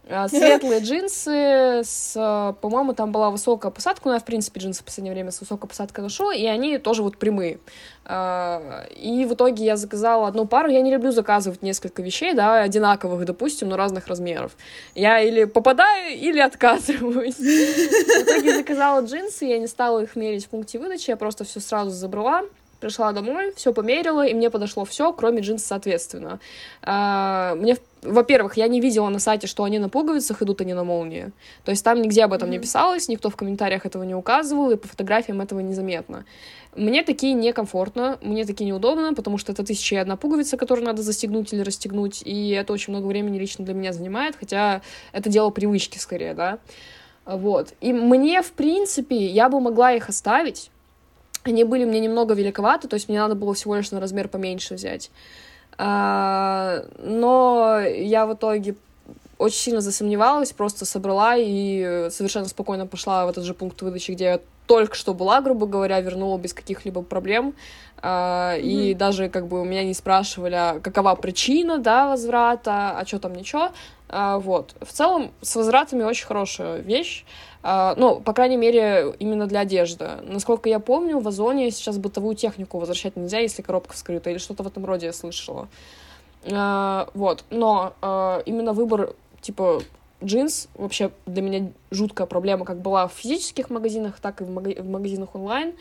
[0.08, 2.14] А, светлые джинсы, с,
[2.60, 5.68] по-моему, там была высокая посадка, ну, я, в принципе, джинсы в последнее время с высокой
[5.68, 7.58] посадкой ношу, и они тоже вот прямые.
[8.04, 12.62] А, и в итоге я заказала одну пару, я не люблю заказывать несколько вещей, да,
[12.62, 14.52] одинаковых, допустим, но разных размеров.
[14.94, 17.36] Я или попадаю, или отказываюсь.
[17.36, 21.60] В итоге заказала джинсы, я не стала их мерить в пункте выдачи, я просто все
[21.60, 22.42] сразу забрала,
[22.80, 26.40] пришла домой, все померила, и мне подошло все, кроме джинс, соответственно.
[26.82, 30.74] А, мне, во-первых, я не видела на сайте, что они на пуговицах идут, а не
[30.74, 31.30] на молнии.
[31.64, 32.52] То есть там нигде об этом mm-hmm.
[32.52, 36.24] не писалось, никто в комментариях этого не указывал, и по фотографиям этого незаметно.
[36.74, 41.02] Мне такие некомфортно, мне такие неудобно, потому что это тысяча и одна пуговица, которую надо
[41.02, 45.50] застегнуть или расстегнуть, и это очень много времени лично для меня занимает, хотя это дело
[45.50, 46.58] привычки скорее, да.
[47.24, 47.74] Вот.
[47.80, 50.70] И мне, в принципе, я бы могла их оставить,
[51.44, 54.74] они были мне немного великоваты, то есть мне надо было всего лишь на размер поменьше
[54.74, 55.10] взять.
[55.84, 58.76] А, но я в итоге
[59.36, 64.24] очень сильно засомневалась, просто собрала и совершенно спокойно пошла в этот же пункт выдачи, где
[64.24, 67.54] я только что была, грубо говоря, вернула без каких-либо проблем.
[68.00, 68.60] Mm-hmm.
[68.60, 73.18] И даже как бы у меня не спрашивали, а какова причина, да, возврата, а что
[73.18, 73.70] там, ничего.
[74.08, 74.76] Вот.
[74.80, 77.24] В целом, с возвратами очень хорошая вещь.
[77.62, 80.08] Uh, ну, по крайней мере, именно для одежды.
[80.22, 84.64] Насколько я помню, в Озоне сейчас бытовую технику возвращать нельзя, если коробка вскрыта, или что-то
[84.64, 85.68] в этом роде я слышала.
[86.42, 87.44] Uh, вот.
[87.50, 89.80] Но uh, именно выбор, типа,
[90.24, 95.34] джинс вообще для меня жуткая проблема, как была в физических магазинах, так и в магазинах
[95.34, 95.74] онлайн.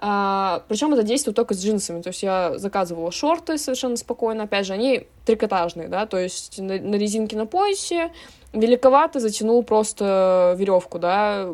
[0.00, 2.02] А, причем это действует только с джинсами.
[2.02, 4.44] То есть я заказывала шорты совершенно спокойно.
[4.44, 8.12] Опять же, они трикотажные, да, то есть на, на резинке на поясе.
[8.52, 11.48] Великовато затянул просто веревку, да.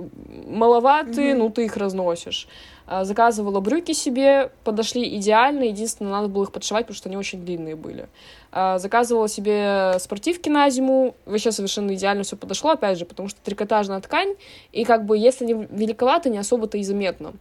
[0.47, 1.39] Маловатые, mm-hmm.
[1.39, 2.49] ну ты их разносишь.
[2.87, 5.65] А, заказывала брюки себе, подошли идеально.
[5.65, 8.09] Единственное, надо было их подшивать, потому что они очень длинные были.
[8.53, 13.41] А, заказывала себе спортивки на зиму, вообще совершенно идеально все подошло, опять же, потому что
[13.43, 14.35] трикотажная ткань,
[14.71, 17.33] и как бы если они великоваты, не особо-то и заметно.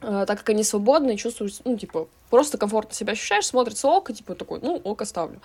[0.00, 4.34] А, так как они свободные, чувствуешь, ну, типа, просто комфортно себя ощущаешь, смотрится око, типа,
[4.34, 5.40] такой, ну, око ставлю.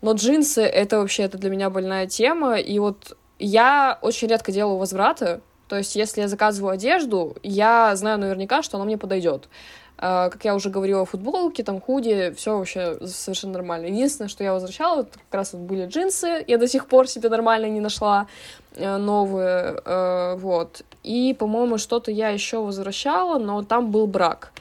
[0.00, 4.78] Но джинсы, это вообще, это для меня больная тема, и вот я очень редко делаю
[4.78, 9.48] возвраты, то есть, если я заказываю одежду, я знаю наверняка, что она мне подойдет.
[9.96, 13.86] А, как я уже говорила, футболки, там, худи, все вообще совершенно нормально.
[13.86, 17.28] Единственное, что я возвращала, это как раз вот были джинсы, я до сих пор себе
[17.28, 20.82] нормально не нашла э, новые, э, вот.
[21.02, 24.52] И, по-моему, что-то я еще возвращала, но там был брак.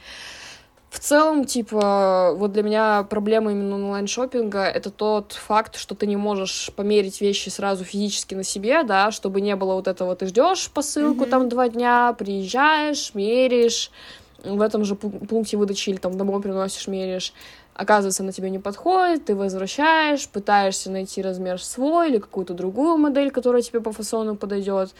[0.94, 6.18] В целом, типа, вот для меня проблема именно онлайн-шоппинга— это тот факт, что ты не
[6.18, 10.70] можешь померить вещи сразу физически на себе, да, чтобы не было вот этого, ты ждешь
[10.70, 11.30] посылку mm-hmm.
[11.30, 13.90] там два дня, приезжаешь, меришь,
[14.44, 17.34] в этом же пункте выдачи или там домой приносишь, меришь.
[17.74, 23.32] Оказывается, она тебе не подходит, ты возвращаешь, пытаешься найти размер свой или какую-то другую модель,
[23.32, 24.94] которая тебе по фасону подойдет.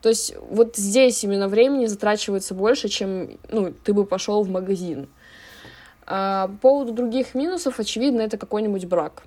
[0.00, 5.08] То есть вот здесь именно времени затрачивается больше, чем ну, ты бы пошел в магазин.
[6.06, 9.24] А, по поводу других минусов, очевидно, это какой-нибудь брак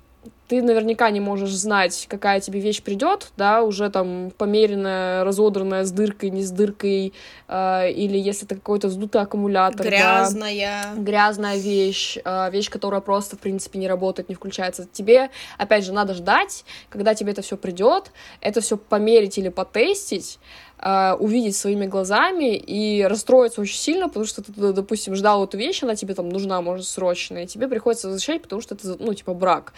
[0.60, 5.90] ты наверняка не можешь знать, какая тебе вещь придет, да, уже там померенная, разодранная с
[5.90, 7.12] дыркой, не с дыркой,
[7.48, 9.86] э, или если это какой-то сдутый аккумулятор.
[9.86, 10.94] Грязная.
[10.94, 14.86] Да, грязная вещь, э, вещь, которая просто, в принципе, не работает, не включается.
[14.92, 20.38] Тебе, опять же, надо ждать, когда тебе это все придет, это все померить или потестить,
[20.76, 25.82] Uh, увидеть своими глазами и расстроиться очень сильно, потому что ты, допустим, ждал эту вещь,
[25.82, 29.32] она тебе там нужна, может, срочно, и тебе приходится возвращать, потому что это, ну, типа,
[29.32, 29.72] брак.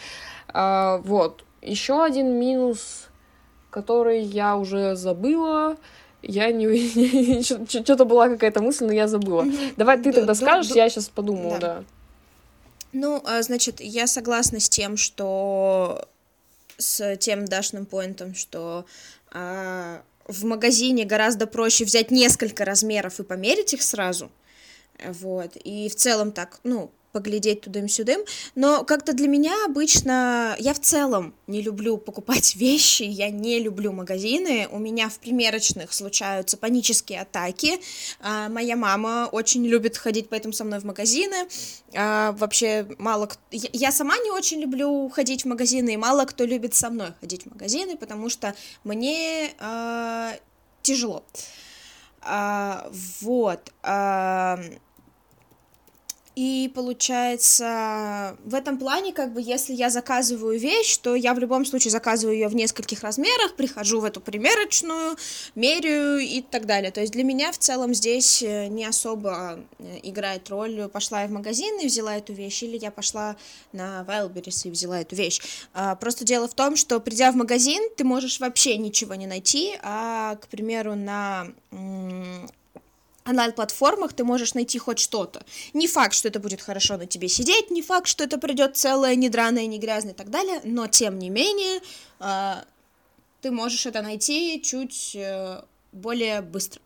[0.48, 1.44] А, вот.
[1.62, 3.08] Еще один минус,
[3.70, 5.76] который я уже забыла.
[6.22, 7.42] Я не...
[7.42, 9.44] Что-то была какая-то мысль, но я забыла.
[9.76, 11.84] Давай ты тогда скажешь, я сейчас подумаю, да.
[12.92, 16.08] Ну, а, значит, я согласна с тем, что
[16.78, 18.86] с тем дашным поинтом, что
[19.32, 24.30] а, в магазине гораздо проще взять несколько размеров и померить их сразу.
[25.04, 25.56] Вот.
[25.56, 28.20] И в целом так, ну, поглядеть тудым-сюдым,
[28.54, 33.90] но как-то для меня обычно, я в целом не люблю покупать вещи, я не люблю
[33.90, 37.80] магазины, у меня в примерочных случаются панические атаки,
[38.20, 41.48] а, моя мама очень любит ходить поэтому со мной в магазины,
[41.94, 43.40] а, вообще мало кто...
[43.50, 47.44] Я сама не очень люблю ходить в магазины, и мало кто любит со мной ходить
[47.44, 50.34] в магазины, потому что мне а,
[50.82, 51.24] тяжело.
[52.20, 53.72] А, вот.
[53.82, 54.58] А,
[56.36, 61.64] и получается, в этом плане, как бы, если я заказываю вещь, то я в любом
[61.64, 65.16] случае заказываю ее в нескольких размерах, прихожу в эту примерочную,
[65.54, 66.90] меряю и так далее.
[66.90, 71.28] То есть для меня в целом здесь э, не особо э, играет роль, пошла я
[71.28, 73.36] в магазин и взяла эту вещь, или я пошла
[73.72, 75.40] на Wildberries и взяла эту вещь.
[75.72, 79.78] А, просто дело в том, что придя в магазин, ты можешь вообще ничего не найти,
[79.82, 81.46] а, к примеру, на
[83.26, 85.44] онлайн-платформах ты можешь найти хоть что-то.
[85.72, 89.14] Не факт, что это будет хорошо на тебе сидеть, не факт, что это придет целое,
[89.14, 91.80] не драное, не грязное и так далее, но тем не менее
[92.20, 92.54] э,
[93.40, 95.62] ты можешь это найти чуть э,
[95.92, 96.80] более быстро.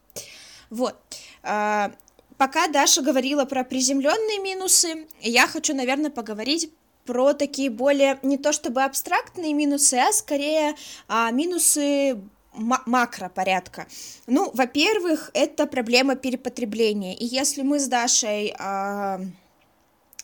[0.70, 0.96] Вот.
[1.42, 1.90] Э,
[2.36, 6.70] пока Даша говорила про приземленные минусы, я хочу, наверное, поговорить
[7.04, 10.76] про такие более не то чтобы абстрактные минусы, а скорее
[11.08, 12.20] а, минусы
[12.54, 13.86] макропорядка.
[14.26, 17.16] Ну, во-первых, это проблема перепотребления.
[17.16, 19.20] И если мы с Дашей а,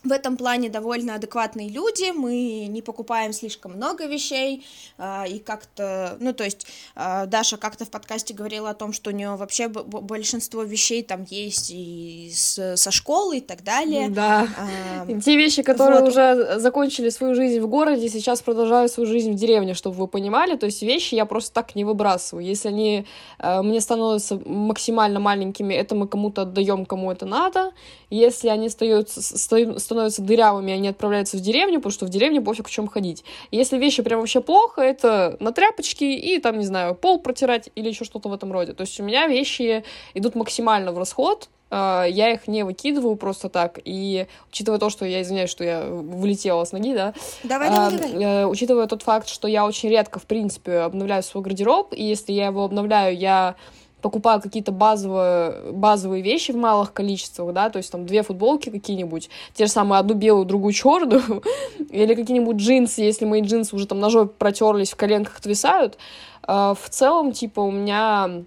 [0.03, 4.65] в этом плане довольно адекватные люди, мы не покупаем слишком много вещей,
[4.97, 9.09] а, и как-то, ну, то есть а, Даша как-то в подкасте говорила о том, что
[9.09, 14.09] у нее вообще большинство вещей там есть и с, со школы и так далее.
[14.09, 16.09] Да, а, те вещи, которые вот.
[16.09, 20.55] уже закончили свою жизнь в городе, сейчас продолжают свою жизнь в деревне, чтобы вы понимали,
[20.57, 23.05] то есть вещи я просто так не выбрасываю, если они
[23.39, 27.71] э, мне становятся максимально маленькими, это мы кому-то отдаем, кому это надо,
[28.09, 32.71] если они остаются, становятся дырявыми, они отправляются в деревню, потому что в деревне пофиг в
[32.71, 33.23] чем ходить.
[33.51, 37.89] если вещи прям вообще плохо, это на тряпочки и там, не знаю, пол протирать или
[37.89, 38.73] еще что-то в этом роде.
[38.73, 39.83] То есть у меня вещи
[40.13, 45.05] идут максимально в расход, а, я их не выкидываю просто так, и учитывая то, что
[45.05, 48.23] я извиняюсь, что я вылетела с ноги, да, давай, давай, давай.
[48.23, 52.31] Э, учитывая тот факт, что я очень редко, в принципе, обновляю свой гардероб, и если
[52.31, 53.55] я его обновляю, я
[54.01, 59.29] покупаю какие-то базовые, базовые вещи в малых количествах, да, то есть там две футболки какие-нибудь,
[59.53, 61.43] те же самые, одну белую, другую черную,
[61.89, 65.97] или какие-нибудь джинсы, если мои джинсы уже там ножой протерлись, в коленках отвисают,
[66.43, 68.43] а, в целом, типа, у меня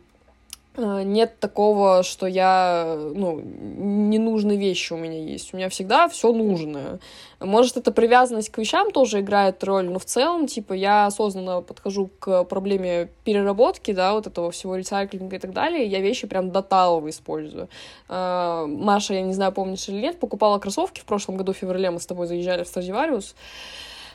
[0.76, 5.52] нет такого, что я, ну, ненужные вещи у меня есть.
[5.52, 7.00] У меня всегда все нужное.
[7.40, 12.10] Может, эта привязанность к вещам тоже играет роль, но в целом, типа, я осознанно подхожу
[12.18, 16.62] к проблеме переработки, да, вот этого всего ресайклинга и так далее, я вещи прям до
[16.62, 17.68] талого использую.
[18.08, 21.90] Э, Маша, я не знаю, помнишь или нет, покупала кроссовки в прошлом году, в феврале
[21.90, 23.34] мы с тобой заезжали в Страдивариус,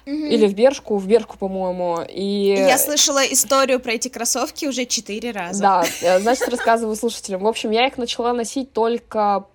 [0.05, 1.99] или в Бершку, в Бершку, по-моему.
[2.07, 2.55] И...
[2.57, 5.61] Я слышала историю про эти кроссовки уже четыре раза.
[5.61, 7.41] Да, э, значит, рассказываю слушателям.
[7.41, 9.45] В общем, я их начала носить только,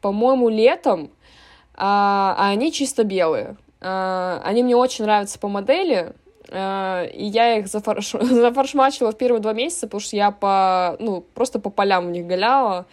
[0.00, 1.10] по-моему, летом,
[1.74, 3.56] а, а они чисто белые.
[3.80, 6.12] А, они мне очень нравятся по модели,
[6.50, 8.10] а, и я их зафарш...
[8.20, 12.26] зафаршмачила в первые два месяца, потому что я по, ну, просто по полям в них
[12.26, 12.86] голяла,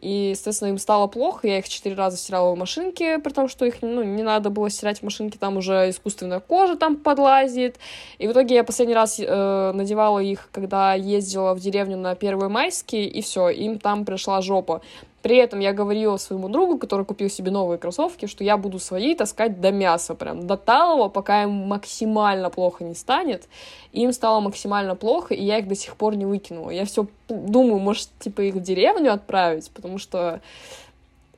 [0.00, 3.64] и, соответственно, им стало плохо, я их четыре раза стирала в машинке, при том, что
[3.64, 7.76] их, ну, не надо было стирать в машинке, там уже искусственная кожа там подлазит,
[8.18, 12.50] и в итоге я последний раз э, надевала их, когда ездила в деревню на Первые
[12.50, 14.82] Майские, и все, им там пришла жопа.
[15.22, 19.14] При этом я говорила своему другу, который купил себе новые кроссовки, что я буду свои
[19.14, 23.48] таскать до мяса, прям до талого, пока им максимально плохо не станет.
[23.92, 26.70] Им стало максимально плохо, и я их до сих пор не выкинула.
[26.70, 30.40] Я все думаю, может, типа их в деревню отправить, потому что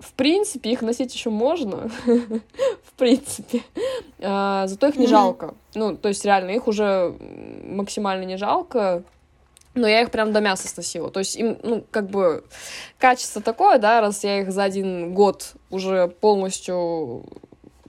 [0.01, 3.63] в принципе, их носить еще можно, в принципе.
[4.21, 5.55] А, зато их не жалко.
[5.75, 7.15] Ну, то есть, реально, их уже
[7.65, 9.03] максимально не жалко.
[9.79, 11.11] Но я их прям до мяса сносила.
[11.11, 12.45] То есть им, ну, как бы,
[12.99, 17.25] качество такое, да, раз я их за один год уже полностью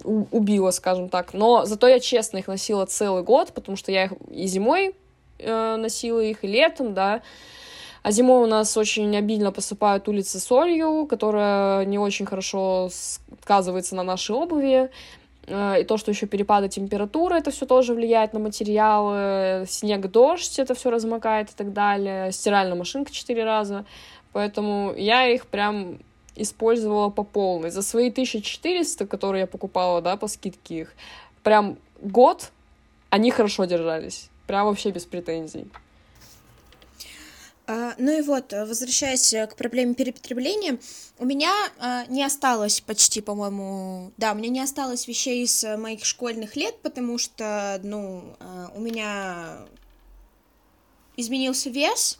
[0.03, 1.33] убила, скажем так.
[1.33, 4.95] Но зато я честно их носила целый год, потому что я их и зимой
[5.39, 7.21] э, носила их, и летом, да.
[8.01, 14.03] А зимой у нас очень обильно посыпают улицы солью, которая не очень хорошо сказывается на
[14.03, 14.89] нашей обуви.
[15.50, 19.66] Э, и то, что еще перепады температуры, это все тоже влияет на материалы.
[19.68, 22.32] Снег, дождь, это все размокает и так далее.
[22.32, 23.86] Стиральная машинка четыре раза.
[24.32, 26.00] Поэтому я их прям
[26.36, 27.72] использовала по полной.
[27.72, 30.93] За свои 1400, которые я покупала, да, по скидке их,
[31.43, 32.52] прям год
[33.10, 34.30] они хорошо держались.
[34.47, 35.68] Прям вообще без претензий.
[37.72, 40.80] А, ну и вот, возвращаясь к проблеме перепотребления,
[41.20, 46.03] у меня а, не осталось почти, по-моему, да, у меня не осталось вещей из моих
[46.03, 49.59] школьных лет, потому что, ну, а, у меня
[51.15, 52.17] изменился вес,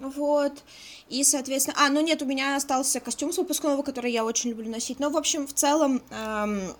[0.00, 0.62] вот,
[1.08, 4.68] и, соответственно, а, ну нет, у меня остался костюм с выпускного, который я очень люблю
[4.68, 6.76] носить, но, в общем, в целом, эм,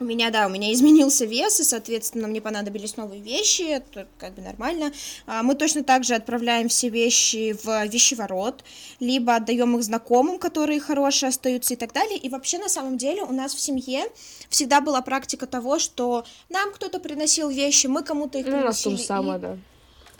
[0.00, 4.34] у меня, да, у меня изменился вес, и, соответственно, мне понадобились новые вещи, это как
[4.34, 4.92] бы нормально.
[5.26, 8.64] А, мы точно так же отправляем все вещи в вещеворот,
[8.98, 12.18] либо отдаем их знакомым, которые хорошие остаются и так далее.
[12.18, 14.04] И вообще, на самом деле, у нас в семье
[14.48, 18.62] всегда была практика того, что нам кто-то приносил вещи, мы кому-то их приносили.
[18.62, 19.42] Ну, у нас то же самое, и...
[19.42, 19.58] да.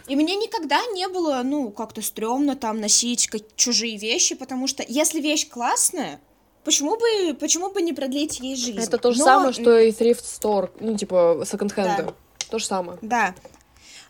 [0.08, 5.20] И мне никогда не было, ну, как-то стрёмно там носить чужие вещи, потому что если
[5.20, 6.20] вещь классная,
[6.64, 8.80] Почему бы, почему бы не продлить ей жизнь?
[8.80, 9.24] Это то же Но...
[9.24, 12.04] самое, что и thrift store, ну, типа, секонд-хенды.
[12.04, 12.14] Да.
[12.50, 12.98] То же самое.
[13.00, 13.34] Да.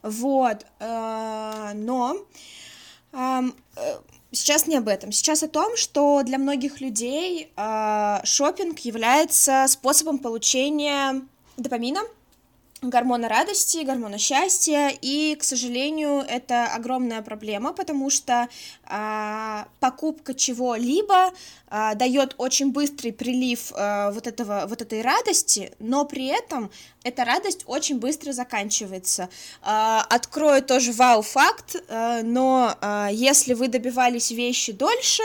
[0.02, 0.66] Вот.
[0.78, 2.16] Э, но
[3.12, 3.42] э,
[4.32, 5.12] сейчас не об этом.
[5.12, 11.22] Сейчас о том, что для многих людей э, шопинг является способом получения
[11.56, 12.00] допамина,
[12.82, 18.48] гормона радости, гормона счастья, и, к сожалению, это огромная проблема, потому что
[18.84, 21.32] а, покупка чего-либо
[21.68, 26.70] а, дает очень быстрый прилив а, вот этого вот этой радости, но при этом
[27.02, 29.28] эта радость очень быстро заканчивается.
[29.62, 35.22] А, открою тоже вау-факт, а, но а, если вы добивались вещи дольше,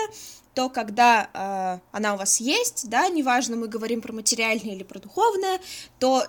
[0.56, 4.99] то когда э, она у вас есть, да, неважно, мы говорим про материальное или про
[4.99, 5.60] духовное,
[5.99, 6.26] то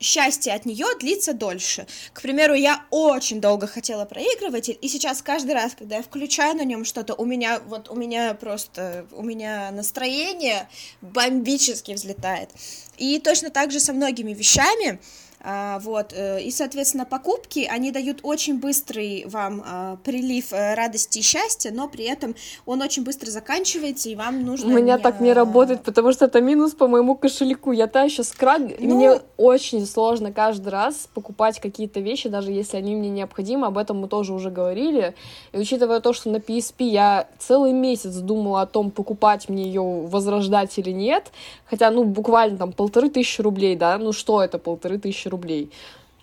[0.00, 1.86] счастье от нее длится дольше.
[2.12, 6.64] К примеру, я очень долго хотела проигрыватель, и сейчас каждый раз, когда я включаю на
[6.64, 10.68] нем что-то, у меня вот у меня просто у меня настроение
[11.00, 12.50] бомбически взлетает.
[12.96, 15.00] И точно так же со многими вещами.
[15.48, 21.20] А, вот, э, и, соответственно, покупки, они дают очень быстрый вам а, прилив э, радости
[21.20, 22.34] и счастья, но при этом
[22.66, 24.66] он очень быстро заканчивается, и вам нужно...
[24.66, 25.00] У меня не...
[25.00, 27.70] так не работает, потому что это минус по моему кошельку.
[27.70, 28.60] Я та еще скраб...
[28.80, 28.96] Ну...
[28.96, 34.00] Мне очень сложно каждый раз покупать какие-то вещи, даже если они мне необходимы, об этом
[34.00, 35.14] мы тоже уже говорили.
[35.52, 39.80] И учитывая то, что на PSP я целый месяц думала о том, покупать мне ее,
[40.08, 41.30] возрождать или нет,
[41.70, 45.35] хотя, ну, буквально там полторы тысячи рублей, да, ну что это полторы тысячи рублей?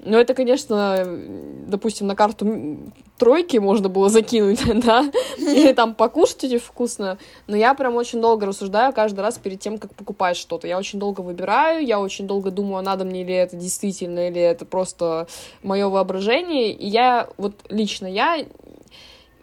[0.05, 1.05] Ну, это, конечно,
[1.65, 2.77] допустим, на карту
[3.17, 8.45] тройки можно было закинуть, да, или там покушать эти вкусно, но я прям очень долго
[8.45, 10.67] рассуждаю каждый раз перед тем, как покупать что-то.
[10.67, 14.41] Я очень долго выбираю, я очень долго думаю, а надо мне ли это действительно, или
[14.41, 15.27] это просто
[15.61, 18.45] мое воображение, и я, вот лично я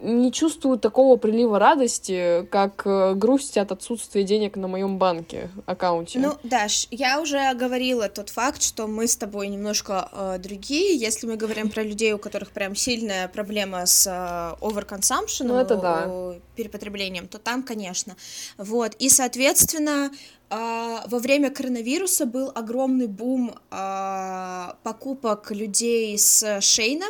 [0.03, 6.19] не чувствую такого прилива радости, как э, грусть от отсутствия денег на моем банке аккаунте.
[6.19, 10.97] Ну, Даш, я уже говорила тот факт, что мы с тобой немножко э, другие.
[10.97, 15.77] Если мы говорим про людей, у которых прям сильная проблема с э, overconsumption, ну, это
[15.77, 16.35] да.
[16.57, 18.17] перепотреблением, то там, конечно.
[18.57, 18.95] Вот.
[18.99, 20.11] И, соответственно,
[20.49, 27.07] э, во время коронавируса был огромный бум э, покупок людей с Шейна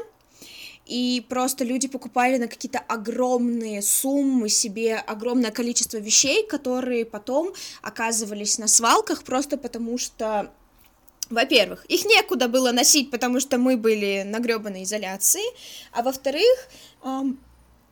[0.91, 8.59] и просто люди покупали на какие-то огромные суммы себе огромное количество вещей, которые потом оказывались
[8.59, 10.51] на свалках просто потому что
[11.30, 15.45] во-первых, их некуда было носить, потому что мы были на гребаной изоляции,
[15.93, 16.68] а во-вторых,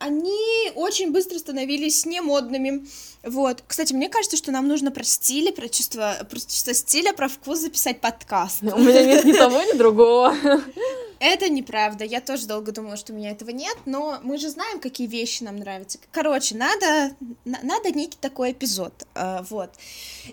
[0.01, 2.85] они очень быстро становились немодными.
[3.23, 3.63] Вот.
[3.67, 7.61] Кстати, мне кажется, что нам нужно про стиль, про чувство, про чувство стиля, про вкус
[7.61, 8.63] записать подкаст.
[8.63, 10.35] У меня нет ни того, ни другого.
[11.21, 12.05] Это неправда.
[12.05, 15.43] Я тоже долго думала, что у меня этого нет, но мы же знаем, какие вещи
[15.43, 15.99] нам нравятся.
[16.13, 17.15] Короче, надо,
[17.45, 18.93] надо некий такой эпизод.
[19.15, 19.71] Э, вот.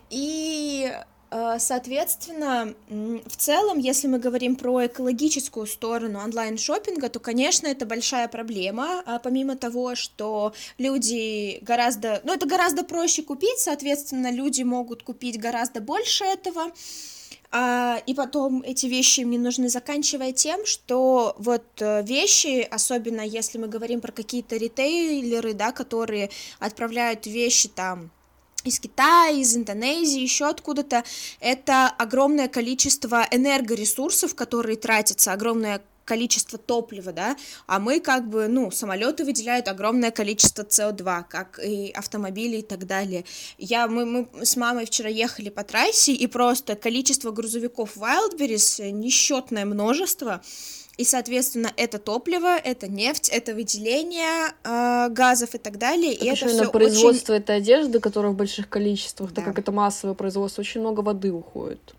[0.10, 0.92] И
[1.32, 8.28] э, Соответственно, в целом, если мы говорим про экологическую сторону онлайн-шоппинга, то, конечно, это большая
[8.28, 15.04] проблема, а помимо того, что люди гораздо, ну, это гораздо проще купить, соответственно, люди могут
[15.04, 16.72] купить гораздо больше этого,
[17.52, 23.68] и потом эти вещи мне нужны, заканчивая тем, что вот э, вещи, особенно если мы
[23.68, 26.30] говорим про какие-то ритейлеры, да, которые
[26.60, 28.12] отправляют вещи там
[28.66, 31.04] из Китая, из Индонезии, еще откуда-то,
[31.39, 37.36] это огромное количество энергоресурсов, которые тратятся, огромное количество топлива, да,
[37.68, 42.86] а мы как бы, ну, самолеты выделяют огромное количество СО2, как и автомобили и так
[42.88, 43.26] далее.
[43.58, 49.66] Я, мы, мы с мамой вчера ехали по трассе, и просто количество грузовиков Wildberries несчетное
[49.66, 50.41] множество,
[50.97, 56.14] и, соответственно, это топливо, это нефть, это выделение э, газов и так далее.
[56.14, 57.43] Так и это все производство очень...
[57.43, 59.36] этой одежды, которая в больших количествах, да.
[59.36, 61.95] так как это массовое производство, очень много воды уходит.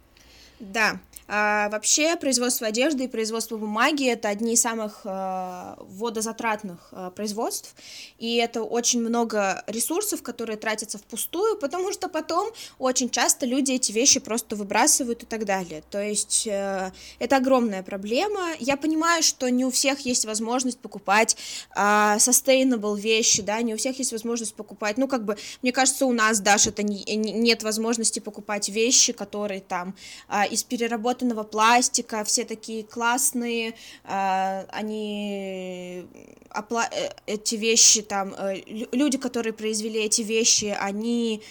[0.60, 0.98] Да,
[1.28, 7.74] а, вообще, производство одежды и производство бумаги это одни из самых а, водозатратных а, производств,
[8.18, 12.48] и это очень много ресурсов, которые тратятся впустую, потому что потом
[12.78, 15.82] очень часто люди эти вещи просто выбрасывают и так далее.
[15.90, 18.50] То есть а, это огромная проблема.
[18.60, 21.36] Я понимаю, что не у всех есть возможность покупать
[21.74, 26.06] а, sustainable вещи, да, не у всех есть возможность покупать, ну, как бы, мне кажется,
[26.06, 29.96] у нас даже это не, не, нет возможности покупать вещи, которые там
[30.28, 36.06] а, из переработки переработанного пластика, все такие классные, э, они
[36.50, 38.62] опла- э, эти вещи там, э,
[38.92, 41.42] люди, которые произвели эти вещи, они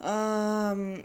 [0.00, 1.02] э,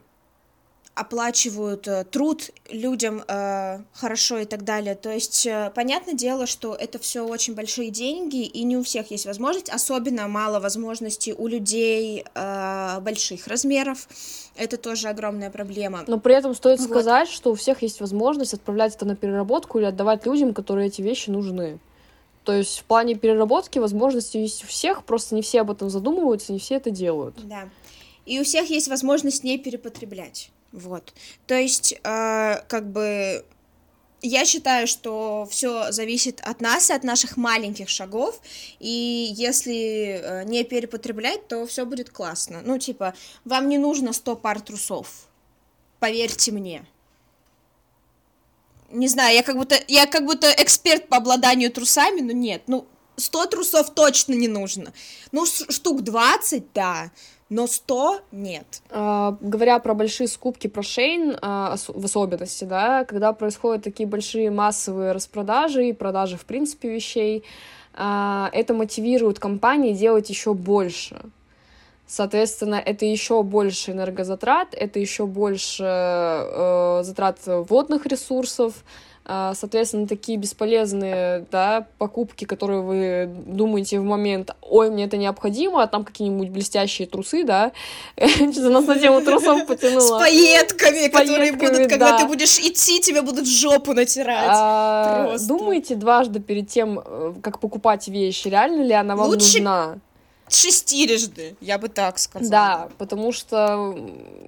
[0.95, 4.93] оплачивают э, труд людям э, хорошо и так далее.
[4.93, 9.09] То есть, э, понятное дело, что это все очень большие деньги, и не у всех
[9.09, 14.07] есть возможность, особенно мало возможностей у людей э, больших размеров.
[14.55, 16.03] Это тоже огромная проблема.
[16.05, 16.89] Но при этом стоит вот.
[16.89, 21.01] сказать, что у всех есть возможность отправлять это на переработку или отдавать людям, которые эти
[21.01, 21.79] вещи нужны.
[22.43, 26.53] То есть в плане переработки возможности есть у всех, просто не все об этом задумываются,
[26.53, 27.35] не все это делают.
[27.47, 27.69] Да.
[28.25, 30.51] И у всех есть возможность не перепотреблять.
[30.73, 31.13] Вот.
[31.45, 33.45] То есть, э, как бы
[34.23, 38.41] я считаю, что все зависит от нас и от наших маленьких шагов,
[38.79, 42.61] и если э, не перепотреблять, то все будет классно.
[42.65, 43.13] Ну, типа,
[43.45, 45.27] вам не нужно 100 пар трусов,
[45.99, 46.85] поверьте мне.
[48.89, 52.87] Не знаю, я как будто, я как будто эксперт по обладанию трусами, но нет, ну,
[53.17, 54.93] 100 трусов точно не нужно.
[55.31, 57.11] Ну, штук 20, да,
[57.49, 58.81] но 100 нет.
[58.89, 64.49] А, говоря про большие скупки, про Шейн а, в особенности, да, когда происходят такие большие
[64.51, 67.43] массовые распродажи и продажи, в принципе, вещей,
[67.93, 71.21] а, это мотивирует компании делать еще больше.
[72.05, 78.83] Соответственно, это еще больше энергозатрат, это еще больше э, затрат водных ресурсов,
[79.25, 85.87] соответственно, такие бесполезные, да, покупки, которые вы думаете в момент, ой, мне это необходимо, а
[85.87, 87.71] там какие-нибудь блестящие трусы, да,
[88.17, 90.19] что нас на тему трусов потянуло.
[90.19, 94.49] С пайетками, которые будут, когда ты будешь идти, тебе будут жопу натирать.
[94.49, 99.99] А, думаете дважды перед тем, э, как покупать вещь, реально ли она вам нужна?
[100.49, 102.51] Шестирежды, я бы так сказала.
[102.51, 103.95] Да, потому что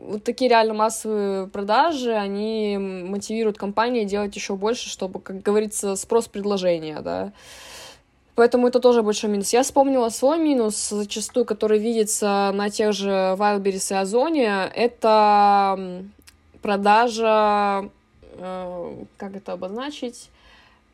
[0.07, 6.99] вот такие реально массовые продажи, они мотивируют компании делать еще больше, чтобы, как говорится, спрос-предложение,
[7.01, 7.31] да.
[8.35, 9.53] Поэтому это тоже большой минус.
[9.53, 16.03] Я вспомнила свой минус, зачастую, который видится на тех же Wildberries и Озоне, это
[16.61, 17.89] продажа,
[18.33, 20.29] э, как это обозначить,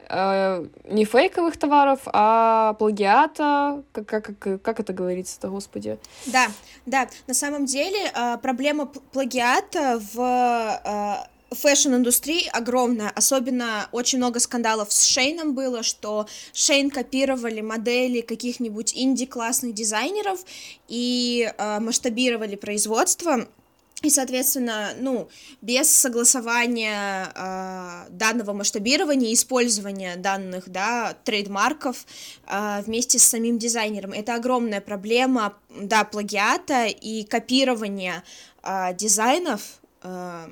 [0.09, 5.99] э, не фейковых товаров, а плагиата, как, как, как, как это говорится-то, господи?
[6.25, 6.47] Да,
[6.85, 14.91] да, на самом деле э, проблема плагиата в э, fashion-индустрии огромная, особенно очень много скандалов
[14.91, 20.39] с Shein ом было, что Shein копировали модели каких-нибудь инди-классных дизайнеров
[20.87, 23.47] и масштабировали производство,
[24.01, 25.29] и, соответственно, ну,
[25.61, 32.05] без согласования э, данного масштабирования, использования данных, да, трейдмарков
[32.47, 38.23] э, вместе с самим дизайнером, это огромная проблема, да, плагиата и копирования
[38.63, 40.47] э, дизайнов, э,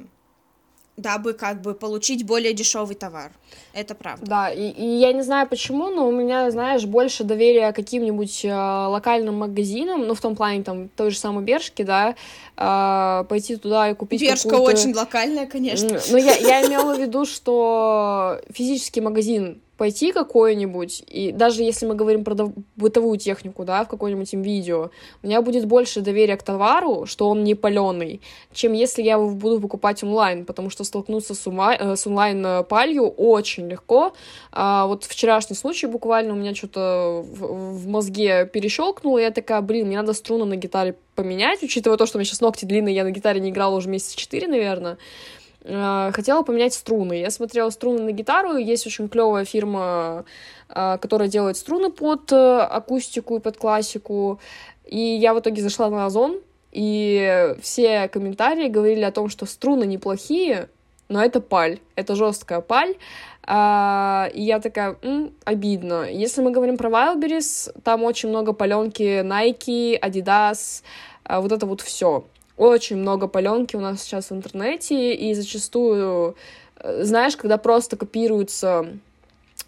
[1.02, 3.32] дабы как бы получить более дешевый товар.
[3.74, 4.26] Это правда.
[4.26, 8.52] Да, и, и я не знаю почему, но у меня, знаешь, больше доверия каким-нибудь э,
[8.52, 12.16] локальным магазинам, ну, в том плане, там, той же самой Бершки, да,
[12.58, 16.00] э, пойти туда и купить Бершка очень локальная, конечно.
[16.10, 21.96] Ну, я, я имела в виду, что физический магазин пойти какой-нибудь, и даже если мы
[21.96, 22.36] говорим про
[22.76, 24.92] бытовую технику, да, в какой-нибудь видео,
[25.24, 28.20] у меня будет больше доверия к товару, что он не паленый,
[28.52, 31.76] чем если я его буду покупать онлайн, потому что столкнуться с, ума...
[31.76, 34.12] Э, с онлайн-палью очень легко.
[34.52, 39.62] А вот вчерашний случай буквально у меня что-то в, в мозге перещелкнуло, и я такая,
[39.62, 42.96] блин, мне надо струны на гитаре поменять, учитывая то, что у меня сейчас ногти длинные,
[42.96, 44.98] я на гитаре не играла уже месяца четыре, наверное, Э,
[46.14, 47.20] хотела поменять струны.
[47.20, 50.26] Я смотрела струны на гитару, есть очень клевая фирма,
[50.70, 54.40] э, которая делает струны под э, акустику и под классику.
[54.86, 56.40] И я в итоге зашла на Озон,
[56.72, 60.70] и все комментарии говорили о том, что струны неплохие,
[61.08, 62.96] но это паль, это жесткая паль.
[63.44, 66.10] А, и я такая, М, обидно.
[66.10, 70.84] Если мы говорим про Wildberries, там очень много паленки Nike, Adidas,
[71.28, 72.26] вот это вот все.
[72.60, 76.36] Очень много паленки у нас сейчас в интернете, и зачастую,
[76.76, 78.86] э, знаешь, когда просто копируется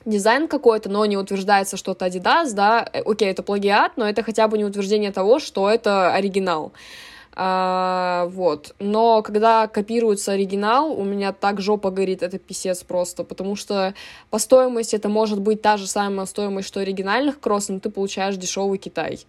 [0.04, 4.24] дизайн какой-то, но не утверждается, что это Adidas, да, э, окей, это плагиат, но это
[4.24, 6.74] хотя бы не утверждение того, что это оригинал.
[7.34, 8.76] А, вот.
[8.80, 13.94] Но когда копируется оригинал, у меня так жопа горит, это писец просто, потому что
[14.30, 18.36] по стоимости это может быть та же самая стоимость, что оригинальных кросс, но ты получаешь
[18.36, 19.20] дешевый Китай.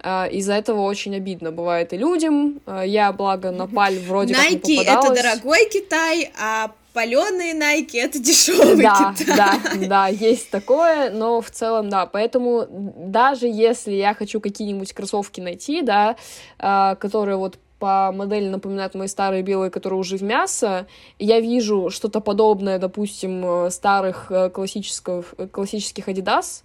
[0.00, 2.60] А, из-за этого очень обидно бывает и людям.
[2.66, 5.18] А, я, благо, на паль вроде Nike как не попадалась.
[5.18, 9.36] это дорогой Китай, а паленые Nike это дешевый да, Китай.
[9.36, 15.40] Да, да, есть такое, но в целом, да, поэтому даже если я хочу какие-нибудь кроссовки
[15.40, 16.16] найти, да,
[16.58, 20.86] а, которые вот по модели напоминают мои старые белые, которые уже в мясо.
[21.18, 26.62] Я вижу что-то подобное, допустим, старых э, классических, классических Adidas,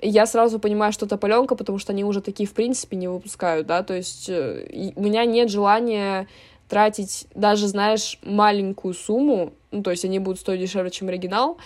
[0.00, 3.66] я сразу понимаю, что это паленка, потому что они уже такие, в принципе, не выпускают,
[3.66, 6.28] да, то есть э, у меня нет желания
[6.68, 11.58] тратить даже, знаешь, маленькую сумму, ну, то есть они будут стоить дешевле, чем оригинал,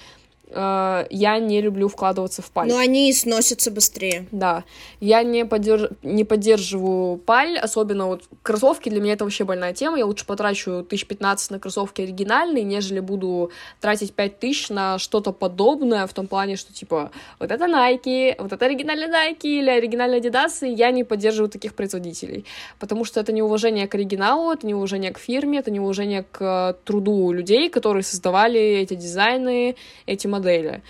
[0.55, 2.68] э, я не люблю вкладываться в паль.
[2.68, 4.26] Но они сносятся быстрее.
[4.30, 4.64] Да.
[5.00, 5.90] Я не, поддерж...
[6.03, 9.96] не поддерживаю паль, особенно вот кроссовки для меня это вообще больная тема.
[9.96, 13.50] Я лучше потрачу тысяч пятнадцать на кроссовки оригинальные, нежели буду
[13.80, 18.53] тратить пять тысяч на что-то подобное, в том плане, что типа вот это Nike, вот
[18.53, 22.44] это оригинальные Nike или оригинальные Adidas, и я не поддерживаю таких производителей,
[22.78, 27.70] потому что это неуважение к оригиналу, это неуважение к фирме, это неуважение к труду людей,
[27.70, 29.76] которые создавали эти дизайны,
[30.07, 30.82] эти модели модели.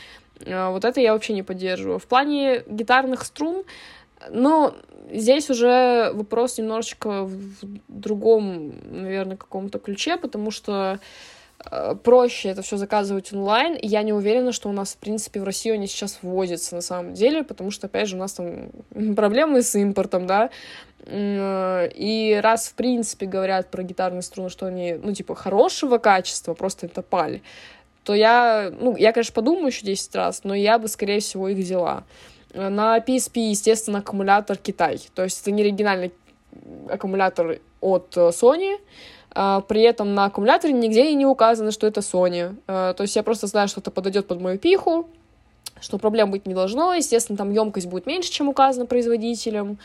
[0.46, 1.98] А, вот это я вообще не поддерживаю.
[1.98, 3.64] В плане гитарных струн,
[4.30, 4.72] ну,
[5.10, 7.38] здесь уже вопрос немножечко в
[7.88, 11.00] другом, наверное, каком-то ключе, потому что
[11.70, 13.76] э, проще это все заказывать онлайн.
[13.82, 17.14] Я не уверена, что у нас, в принципе, в Россию они сейчас ввозятся на самом
[17.14, 18.70] деле, потому что, опять же, у нас там
[19.16, 20.50] проблемы с импортом, да.
[21.04, 26.86] И раз, в принципе, говорят про гитарные струны, что они, ну, типа, хорошего качества, просто
[26.86, 27.40] это паль,
[28.04, 31.58] то я, ну, я, конечно, подумаю еще 10 раз, но я бы, скорее всего, их
[31.58, 32.04] взяла.
[32.54, 35.00] На PSP, естественно, аккумулятор Китай.
[35.14, 36.12] То есть это не оригинальный
[36.88, 38.78] аккумулятор от э, Sony,
[39.34, 42.56] а, при этом на аккумуляторе нигде и не указано, что это Sony.
[42.66, 45.08] А, то есть я просто знаю, что это подойдет под мою пиху,
[45.80, 46.94] что проблем быть не должно.
[46.94, 49.78] Естественно, там емкость будет меньше, чем указано производителем.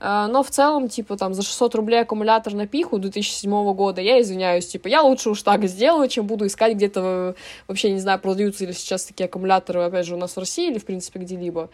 [0.00, 4.20] А, но в целом, типа, там, за 600 рублей аккумулятор на пиху 2007 года, я
[4.20, 7.34] извиняюсь, типа, я лучше уж так сделаю, чем буду искать где-то,
[7.68, 10.78] вообще, не знаю, продаются ли сейчас такие аккумуляторы, опять же, у нас в России или,
[10.78, 11.70] в принципе, где-либо.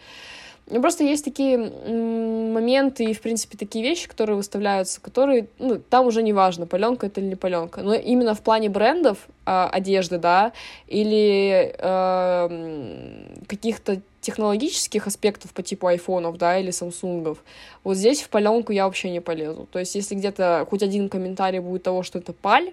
[0.69, 6.05] Ну, просто есть такие моменты и, в принципе, такие вещи, которые выставляются, которые, ну, там
[6.05, 7.81] уже не важно, паленка это или не паленка.
[7.81, 10.53] Но именно в плане брендов э, одежды, да,
[10.87, 17.43] или э, каких-то технологических аспектов по типу айфонов, да, или самсунгов,
[17.83, 19.67] вот здесь в паленку я вообще не полезу.
[19.71, 22.71] То есть, если где-то хоть один комментарий будет того, что это паль,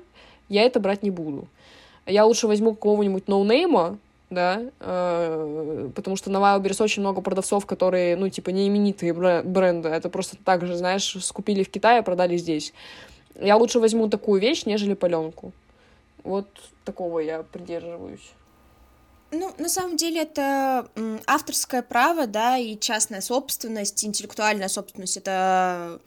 [0.49, 1.49] я это брать не буду.
[2.07, 3.99] Я лучше возьму какого-нибудь ноунейма,
[4.30, 9.88] да, э, потому что на Wildberries очень много продавцов, которые, ну, типа, не именитые бренды,
[9.88, 12.74] это просто так же, знаешь, скупили в Китае, продали здесь.
[13.40, 15.53] Я лучше возьму такую вещь, нежели паленку.
[16.24, 16.46] Вот
[16.84, 18.32] такого я придерживаюсь.
[19.30, 20.88] Ну, на самом деле это
[21.26, 26.00] авторское право, да, и частная собственность, интеллектуальная собственность, это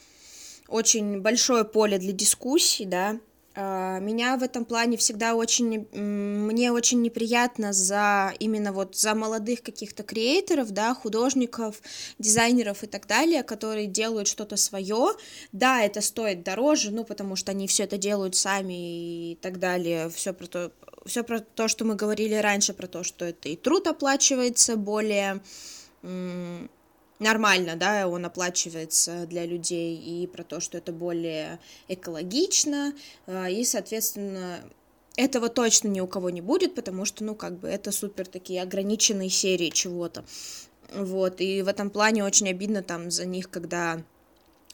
[0.68, 3.20] очень большое поле для дискуссий, да,
[3.54, 9.62] а, меня в этом плане всегда очень, мне очень неприятно за именно вот за молодых
[9.62, 11.82] каких-то креаторов, да, художников,
[12.18, 15.10] дизайнеров и так далее, которые делают что-то свое.
[15.52, 20.10] Да, это стоит дороже, ну, потому что они все это делают сами и так далее.
[20.10, 20.72] Все про то,
[21.06, 25.42] все про то, что мы говорили раньше, про то, что это и труд оплачивается более
[27.22, 32.94] нормально, да, он оплачивается для людей, и про то, что это более экологично,
[33.28, 34.60] а, и, соответственно,
[35.16, 38.62] этого точно ни у кого не будет, потому что, ну, как бы, это супер такие
[38.62, 40.26] ограниченные серии чего-то,
[40.96, 44.02] вот, и в этом плане очень обидно там за них, когда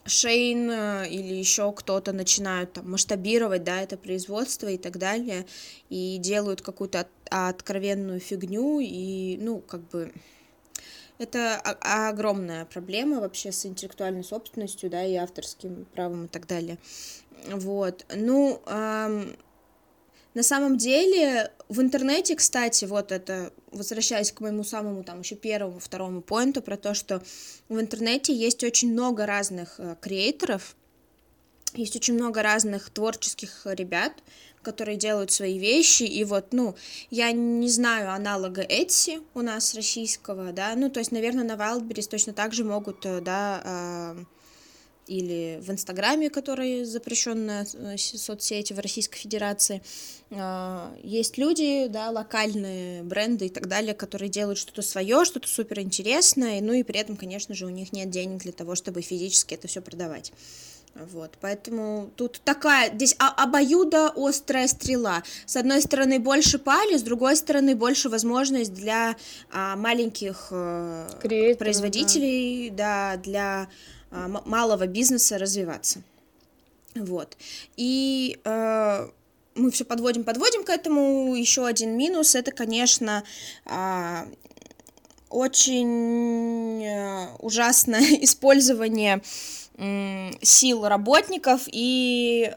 [0.07, 5.45] Шейн э, или еще кто-то начинают там масштабировать, да, это производство и так далее,
[5.89, 10.13] и делают какую-то откровенную фигню, и, ну, как бы,
[11.17, 16.77] это огромная проблема вообще с интеллектуальной собственностью, да, и авторским правом и так далее.
[17.51, 18.05] Вот.
[18.15, 19.35] Ну, эм,
[20.37, 25.79] на самом деле, в интернете, кстати, вот это, возвращаясь к моему самому там еще первому,
[25.79, 27.23] второму поинту, про то, что
[27.69, 30.75] в интернете есть очень много разных э, креаторов,
[31.73, 34.13] есть очень много разных творческих ребят,
[34.61, 36.75] которые делают свои вещи, и вот, ну,
[37.09, 42.07] я не знаю аналога Etsy у нас российского, да, ну, то есть, наверное, на Wildberries
[42.07, 44.23] точно так же могут, э, да, э,
[45.07, 49.81] или в Инстаграме, который запрещенная э, соцсети в Российской Федерации,
[50.29, 55.79] э, есть люди, да, локальные бренды и так далее, которые делают что-то свое, что-то супер
[55.79, 59.53] интересное, ну и при этом, конечно же, у них нет денег для того, чтобы физически
[59.53, 60.31] это все продавать.
[61.11, 65.23] Вот, поэтому тут такая, здесь обоюдо острая стрела.
[65.45, 69.15] С одной стороны больше пали, с другой стороны больше возможность для
[69.51, 73.67] а, маленьких а, производителей, да, да для а,
[74.11, 76.01] малого бизнеса развиваться.
[76.95, 77.37] Вот.
[77.75, 79.09] И а,
[79.55, 81.35] мы все подводим, подводим к этому.
[81.35, 83.23] Еще один минус это, конечно,
[83.65, 84.27] а,
[85.29, 89.21] очень а, ужасное использование
[90.41, 92.51] сил работников и,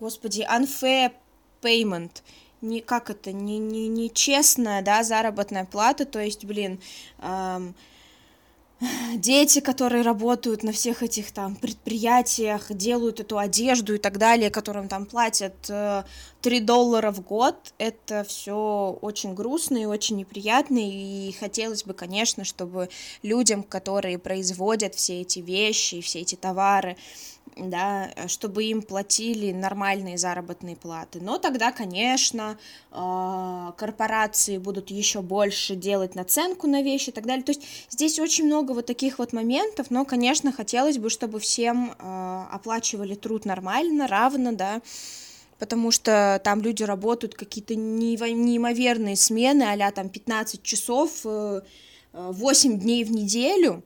[0.00, 1.12] господи, unfair
[1.60, 2.22] payment,
[2.62, 6.80] не, как это, не, не, не честная, да, заработная плата, то есть, блин,
[7.18, 7.74] эм,
[9.14, 14.88] дети, которые работают на всех этих там предприятиях, делают эту одежду и так далее, которым
[14.88, 15.72] там платят 3
[16.44, 22.44] э, доллара в год, это все очень грустно и очень неприятно, и хотелось бы, конечно,
[22.44, 22.88] чтобы
[23.22, 26.96] людям, которые производят все эти вещи, все эти товары,
[27.56, 31.20] да, чтобы им платили нормальные заработные платы.
[31.20, 32.58] Но тогда, конечно,
[32.90, 37.44] а, корпорации будут еще больше делать наценку на вещи и так далее.
[37.44, 41.94] То есть здесь очень много вот таких вот моментов, но, конечно, хотелось бы, чтобы всем
[41.98, 44.80] а, оплачивали труд нормально, равно, да,
[45.58, 51.62] потому что там люди работают какие-то неимоверные смены, а там 15 часов, 8
[52.12, 53.84] э, дней в неделю,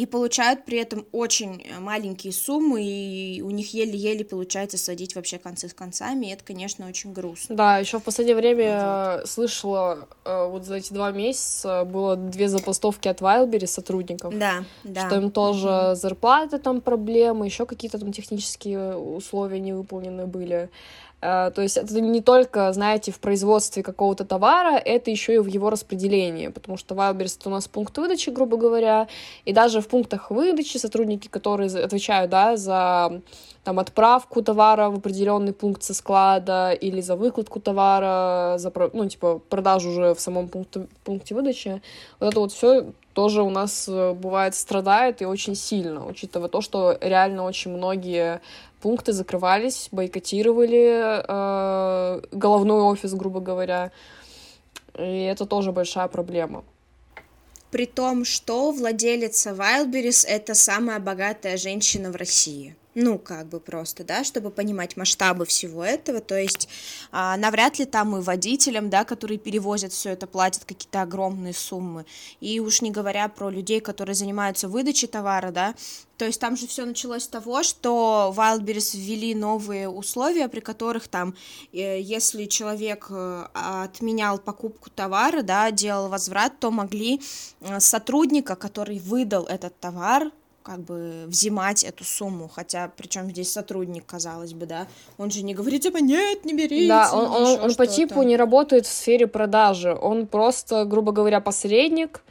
[0.00, 5.36] и получают при этом очень э, маленькие суммы, и у них еле-еле получается сводить вообще
[5.36, 7.54] концы с концами, и это, конечно, очень грустно.
[7.54, 9.28] Да, еще в последнее время вот.
[9.28, 15.06] слышала, э, вот за эти два месяца было две запостовки от Wildberries сотрудников, да, да.
[15.06, 15.94] что им тоже mm-hmm.
[15.96, 20.70] зарплаты там проблемы, еще какие-то там технические условия не выполнены были.
[21.22, 25.46] Э, то есть это не только, знаете, в производстве какого-то товара, это еще и в
[25.46, 29.08] его распределении, потому что Wildberries это у нас пункт выдачи, грубо говоря,
[29.44, 33.20] и даже в пунктах выдачи сотрудники, которые отвечают, да, за
[33.64, 39.40] там отправку товара в определенный пункт со склада или за выкладку товара, за, ну, типа,
[39.50, 41.82] продажу уже в самом пункте, пункте выдачи,
[42.18, 46.60] вот это вот все тоже у нас э, бывает страдает и очень сильно, учитывая то,
[46.60, 48.40] что реально очень многие
[48.80, 53.92] пункты закрывались, бойкотировали э, головной офис, грубо говоря.
[54.98, 56.64] И это тоже большая проблема.
[57.70, 64.04] При том, что владелица Wildberries— это самая богатая женщина в России ну, как бы просто,
[64.04, 66.68] да, чтобы понимать масштабы всего этого, то есть
[67.12, 72.04] а, навряд ли там и водителям, да, которые перевозят все это, платят какие-то огромные суммы,
[72.40, 75.74] и уж не говоря про людей, которые занимаются выдачей товара, да,
[76.20, 81.08] то есть там же все началось с того, что Wildberries ввели новые условия, при которых
[81.08, 81.34] там,
[81.72, 87.22] э, если человек э, отменял покупку товара, да, делал возврат, то могли
[87.60, 90.30] э, сотрудника, который выдал этот товар,
[90.62, 94.86] как бы взимать эту сумму, хотя причем здесь сотрудник, казалось бы, да,
[95.18, 96.88] он же не говорит, типа, нет, не берите.
[96.88, 101.40] Да, он, он, он по типу не работает в сфере продажи, он просто, грубо говоря,
[101.40, 102.22] посредник,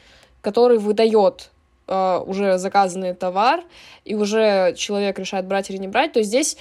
[0.41, 1.51] который выдает
[1.88, 3.63] э, уже заказанный товар,
[4.05, 6.57] и уже человек решает брать или не брать, то есть здесь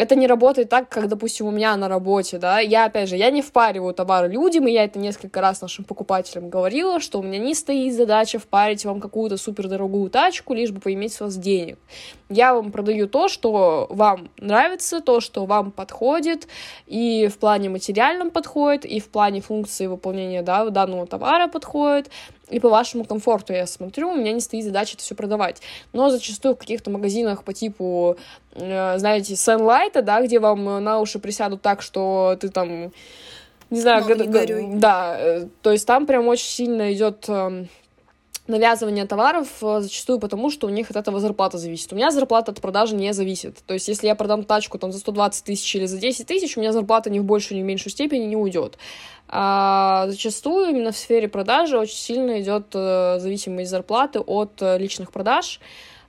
[0.00, 3.30] это не работает так, как, допустим, у меня на работе, да, я, опять же, я
[3.30, 7.38] не впариваю товары людям, и я это несколько раз нашим покупателям говорила, что у меня
[7.38, 11.78] не стоит задача впарить вам какую-то супердорогую тачку, лишь бы поиметь с вас денег.
[12.30, 16.46] Я вам продаю то, что вам нравится, то, что вам подходит,
[16.86, 22.08] и в плане материальном подходит, и в плане функции выполнения, да, данного товара подходит,
[22.48, 25.60] и по вашему комфорту я смотрю, у меня не стоит задача это все продавать.
[25.92, 28.16] Но зачастую в каких-то магазинах по типу,
[28.54, 32.92] э, знаете, Sunlight, да, где вам на уши присядут так, что ты там,
[33.70, 34.24] не знаю, г-
[34.78, 37.68] да, э, то есть там прям очень сильно идет эм,
[38.50, 41.92] навязывание товаров э, зачастую потому, что у них от этого зарплата зависит.
[41.92, 43.58] У меня зарплата от продажи не зависит.
[43.66, 46.60] То есть, если я продам тачку там за 120 тысяч или за 10 тысяч, у
[46.60, 48.76] меня зарплата ни в большую, ни в меньшую степени не уйдет.
[49.28, 55.12] А зачастую именно в сфере продажи очень сильно идет э, зависимость зарплаты от э, личных
[55.12, 55.60] продаж.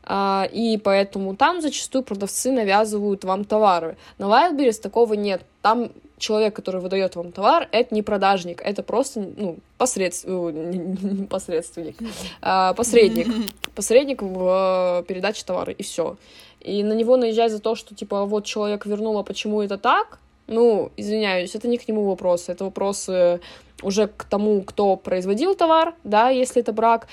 [0.04, 3.98] Uh, и поэтому там зачастую продавцы навязывают вам товары.
[4.18, 5.44] На Wildberries такого нет.
[5.62, 10.26] Там человек, который выдает вам товар, это не продажник, это просто ну, посредств...
[10.26, 11.98] не посредственник,
[12.42, 13.28] а, посредник.
[13.76, 16.16] Посредник в передаче товара, и все.
[16.60, 20.20] И на него наезжать за то, что, типа, вот человек вернул, а почему это так,
[20.48, 23.40] ну, извиняюсь, это не к нему вопросы, это вопросы
[23.82, 27.08] уже к тому, кто производил товар, да, если это брак,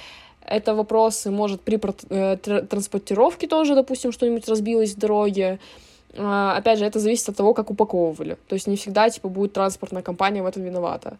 [0.45, 1.81] это вопросы, может, при
[2.11, 5.59] э, транспортировке тоже, допустим, что-нибудь разбилось в дороге,
[6.15, 8.37] опять же, это зависит от того, как упаковывали.
[8.49, 11.19] То есть не всегда, типа, будет транспортная компания в этом виновата.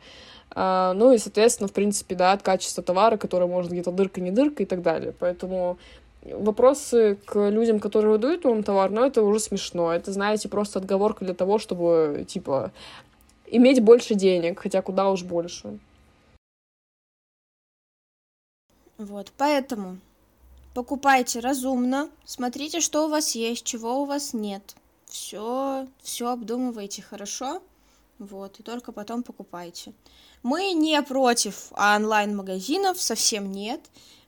[0.51, 4.31] А, ну и, соответственно, в принципе, да, от качества товара, который может где-то дырка, не
[4.31, 5.13] дырка и так далее.
[5.19, 5.79] Поэтому
[6.23, 9.93] вопросы к людям, которые выдают вам товар, ну, это уже смешно.
[9.93, 12.73] Это, знаете, просто отговорка для того, чтобы, типа,
[13.47, 15.79] иметь больше денег, хотя куда уж больше.
[18.97, 19.99] Вот, поэтому
[20.79, 24.77] покупайте разумно, смотрите, что у вас есть, чего у вас нет.
[25.07, 27.61] Все, все обдумывайте хорошо,
[28.21, 29.93] вот, и только потом покупайте.
[30.45, 33.81] Мы не против онлайн-магазинов, совсем нет.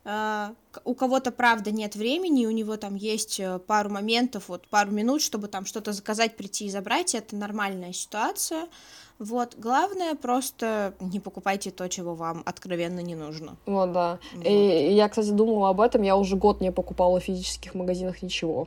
[0.05, 0.53] А,
[0.85, 5.23] у кого-то, правда, нет времени, у него там есть э, пару моментов, вот пару минут,
[5.23, 8.67] чтобы там что-то заказать, прийти и забрать, это нормальная ситуация.
[9.21, 13.57] Вот, главное просто не покупайте то, чего вам откровенно не нужно.
[13.67, 14.19] Вот, да.
[14.35, 14.47] Вот.
[14.47, 18.67] И я, кстати, думала об этом, я уже год не покупала в физических магазинах ничего.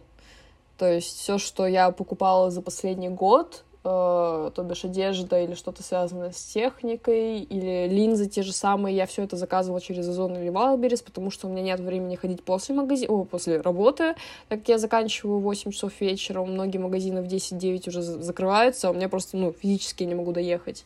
[0.77, 5.83] То есть все, что я покупала за последний год, э, то бишь одежда или что-то
[5.83, 10.51] связанное с техникой, или линзы те же самые, я все это заказывала через Озон или
[10.51, 14.15] Wildberries, потому что у меня нет времени ходить после магазина, о, после работы,
[14.49, 18.91] так как я заканчиваю в 8 часов вечера, многие магазины в 10-9 уже закрываются, а
[18.91, 20.85] у меня просто, ну, физически не могу доехать.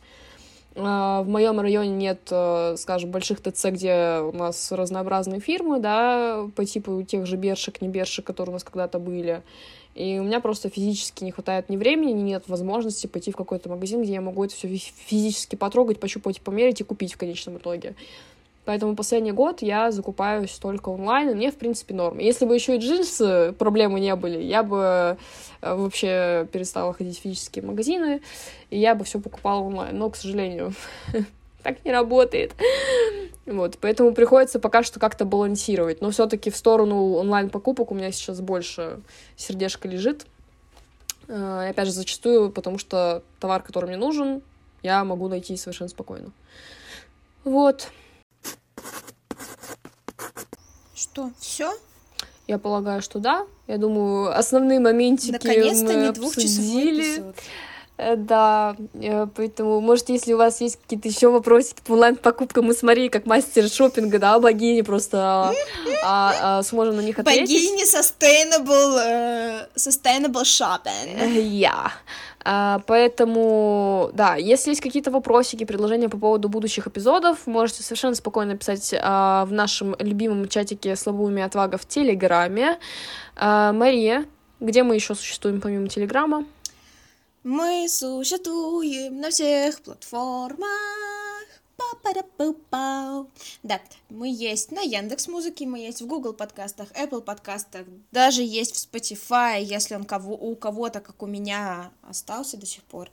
[0.74, 6.46] Uh, в моем районе нет, uh, скажем, больших ТЦ, где у нас разнообразные фирмы, да,
[6.54, 9.42] по типу тех же бершек, не бершек, которые у нас когда-то были.
[9.98, 13.68] И у меня просто физически не хватает ни времени, ни нет возможности пойти в какой-то
[13.68, 17.96] магазин, где я могу это все физически потрогать, пощупать, померить и купить в конечном итоге.
[18.64, 22.18] Поэтому последний год я закупаюсь только онлайн, и мне, в принципе, норм.
[22.18, 25.16] Если бы еще и джинсы проблемы не были, я бы
[25.62, 28.20] э, вообще перестала ходить в физические магазины,
[28.70, 29.98] и я бы все покупала онлайн.
[29.98, 30.74] Но, к сожалению,
[31.62, 32.54] так не работает.
[33.46, 36.02] Вот, поэтому приходится пока что как-то балансировать.
[36.02, 39.00] Но все-таки в сторону онлайн-покупок у меня сейчас больше
[39.36, 40.26] сердечко лежит.
[41.28, 44.42] Э, и опять же, зачастую, потому что товар, который мне нужен,
[44.82, 46.30] я могу найти совершенно спокойно.
[47.44, 47.88] Вот.
[50.94, 51.72] Что, все?
[52.46, 53.46] Я полагаю, что да.
[53.66, 57.16] Я думаю, основные моментики Наконец-то мы не обсудили.
[57.16, 57.36] Эпизод.
[57.98, 62.72] Э, да, э, поэтому, может, если у вас есть какие-то еще вопросики по онлайн-покупкам, мы
[62.72, 65.52] смотри, как мастер шопинга, да, богини просто а,
[66.04, 67.50] а, а, сможем на них ответить.
[67.50, 71.40] Богини sustainable, uh, sustainable shopping.
[71.40, 71.70] Я.
[71.70, 71.90] Yeah.
[72.44, 78.56] Uh, поэтому, да, если есть какие-то вопросики, предложения по поводу будущих эпизодов, можете совершенно спокойно
[78.56, 82.78] писать uh, в нашем любимом чатике «Слабуми отвага» в Телеграме.
[83.36, 84.24] Мария,
[84.60, 86.44] где мы еще существуем помимо Телеграма?
[87.44, 90.66] Мы существуем на всех платформах.
[93.62, 93.80] Да,
[94.10, 98.92] мы есть на Яндекс Музыке, мы есть в Google подкастах, Apple подкастах, даже есть в
[98.92, 103.08] Spotify, если он кого, у кого-то, как у меня, остался до сих пор.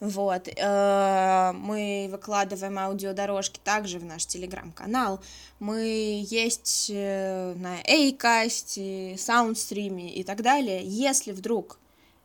[0.00, 0.48] Вот.
[0.48, 5.20] Э, мы выкладываем аудиодорожки также в наш телеграм-канал.
[5.58, 10.82] Мы есть э, на Acast, Soundstream и так далее.
[10.84, 11.79] Если вдруг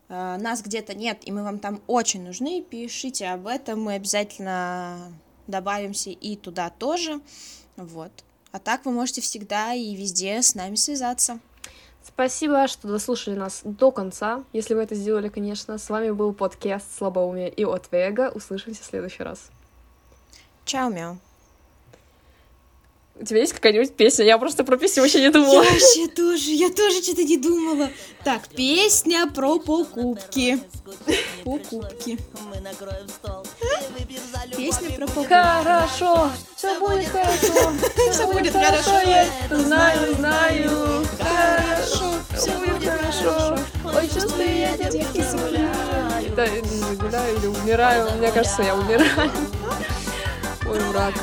[0.07, 5.13] нас где-то нет, и мы вам там очень нужны, пишите об этом, мы обязательно
[5.47, 7.21] добавимся и туда тоже,
[7.75, 8.11] вот.
[8.51, 11.39] А так вы можете всегда и везде с нами связаться.
[12.05, 14.43] Спасибо, что дослушали нас до конца.
[14.53, 15.77] Если вы это сделали, конечно.
[15.77, 18.31] С вами был подкаст «Слабоумие» и от Вега.
[18.33, 19.49] Услышимся в следующий раз.
[20.65, 21.17] Чао, мяу.
[23.17, 24.25] У тебя есть какая-нибудь песня?
[24.25, 25.63] Я просто про песню вообще не думала.
[25.63, 27.89] Я вообще тоже, я тоже что-то не думала.
[28.25, 30.59] Так, песня про покупки.
[31.45, 32.17] Покупки.
[34.57, 35.29] Песня про покупки.
[35.29, 37.71] Хорошо, все будет хорошо.
[38.11, 41.07] Все будет хорошо, я знаю, знаю.
[41.17, 43.57] Хорошо, все будет хорошо.
[43.85, 46.35] Ой, чувствую, я детки гуляю.
[46.35, 48.11] Да, не гуляю или умираю.
[48.17, 49.31] Мне кажется, я умираю.
[50.67, 51.13] Ой, враг.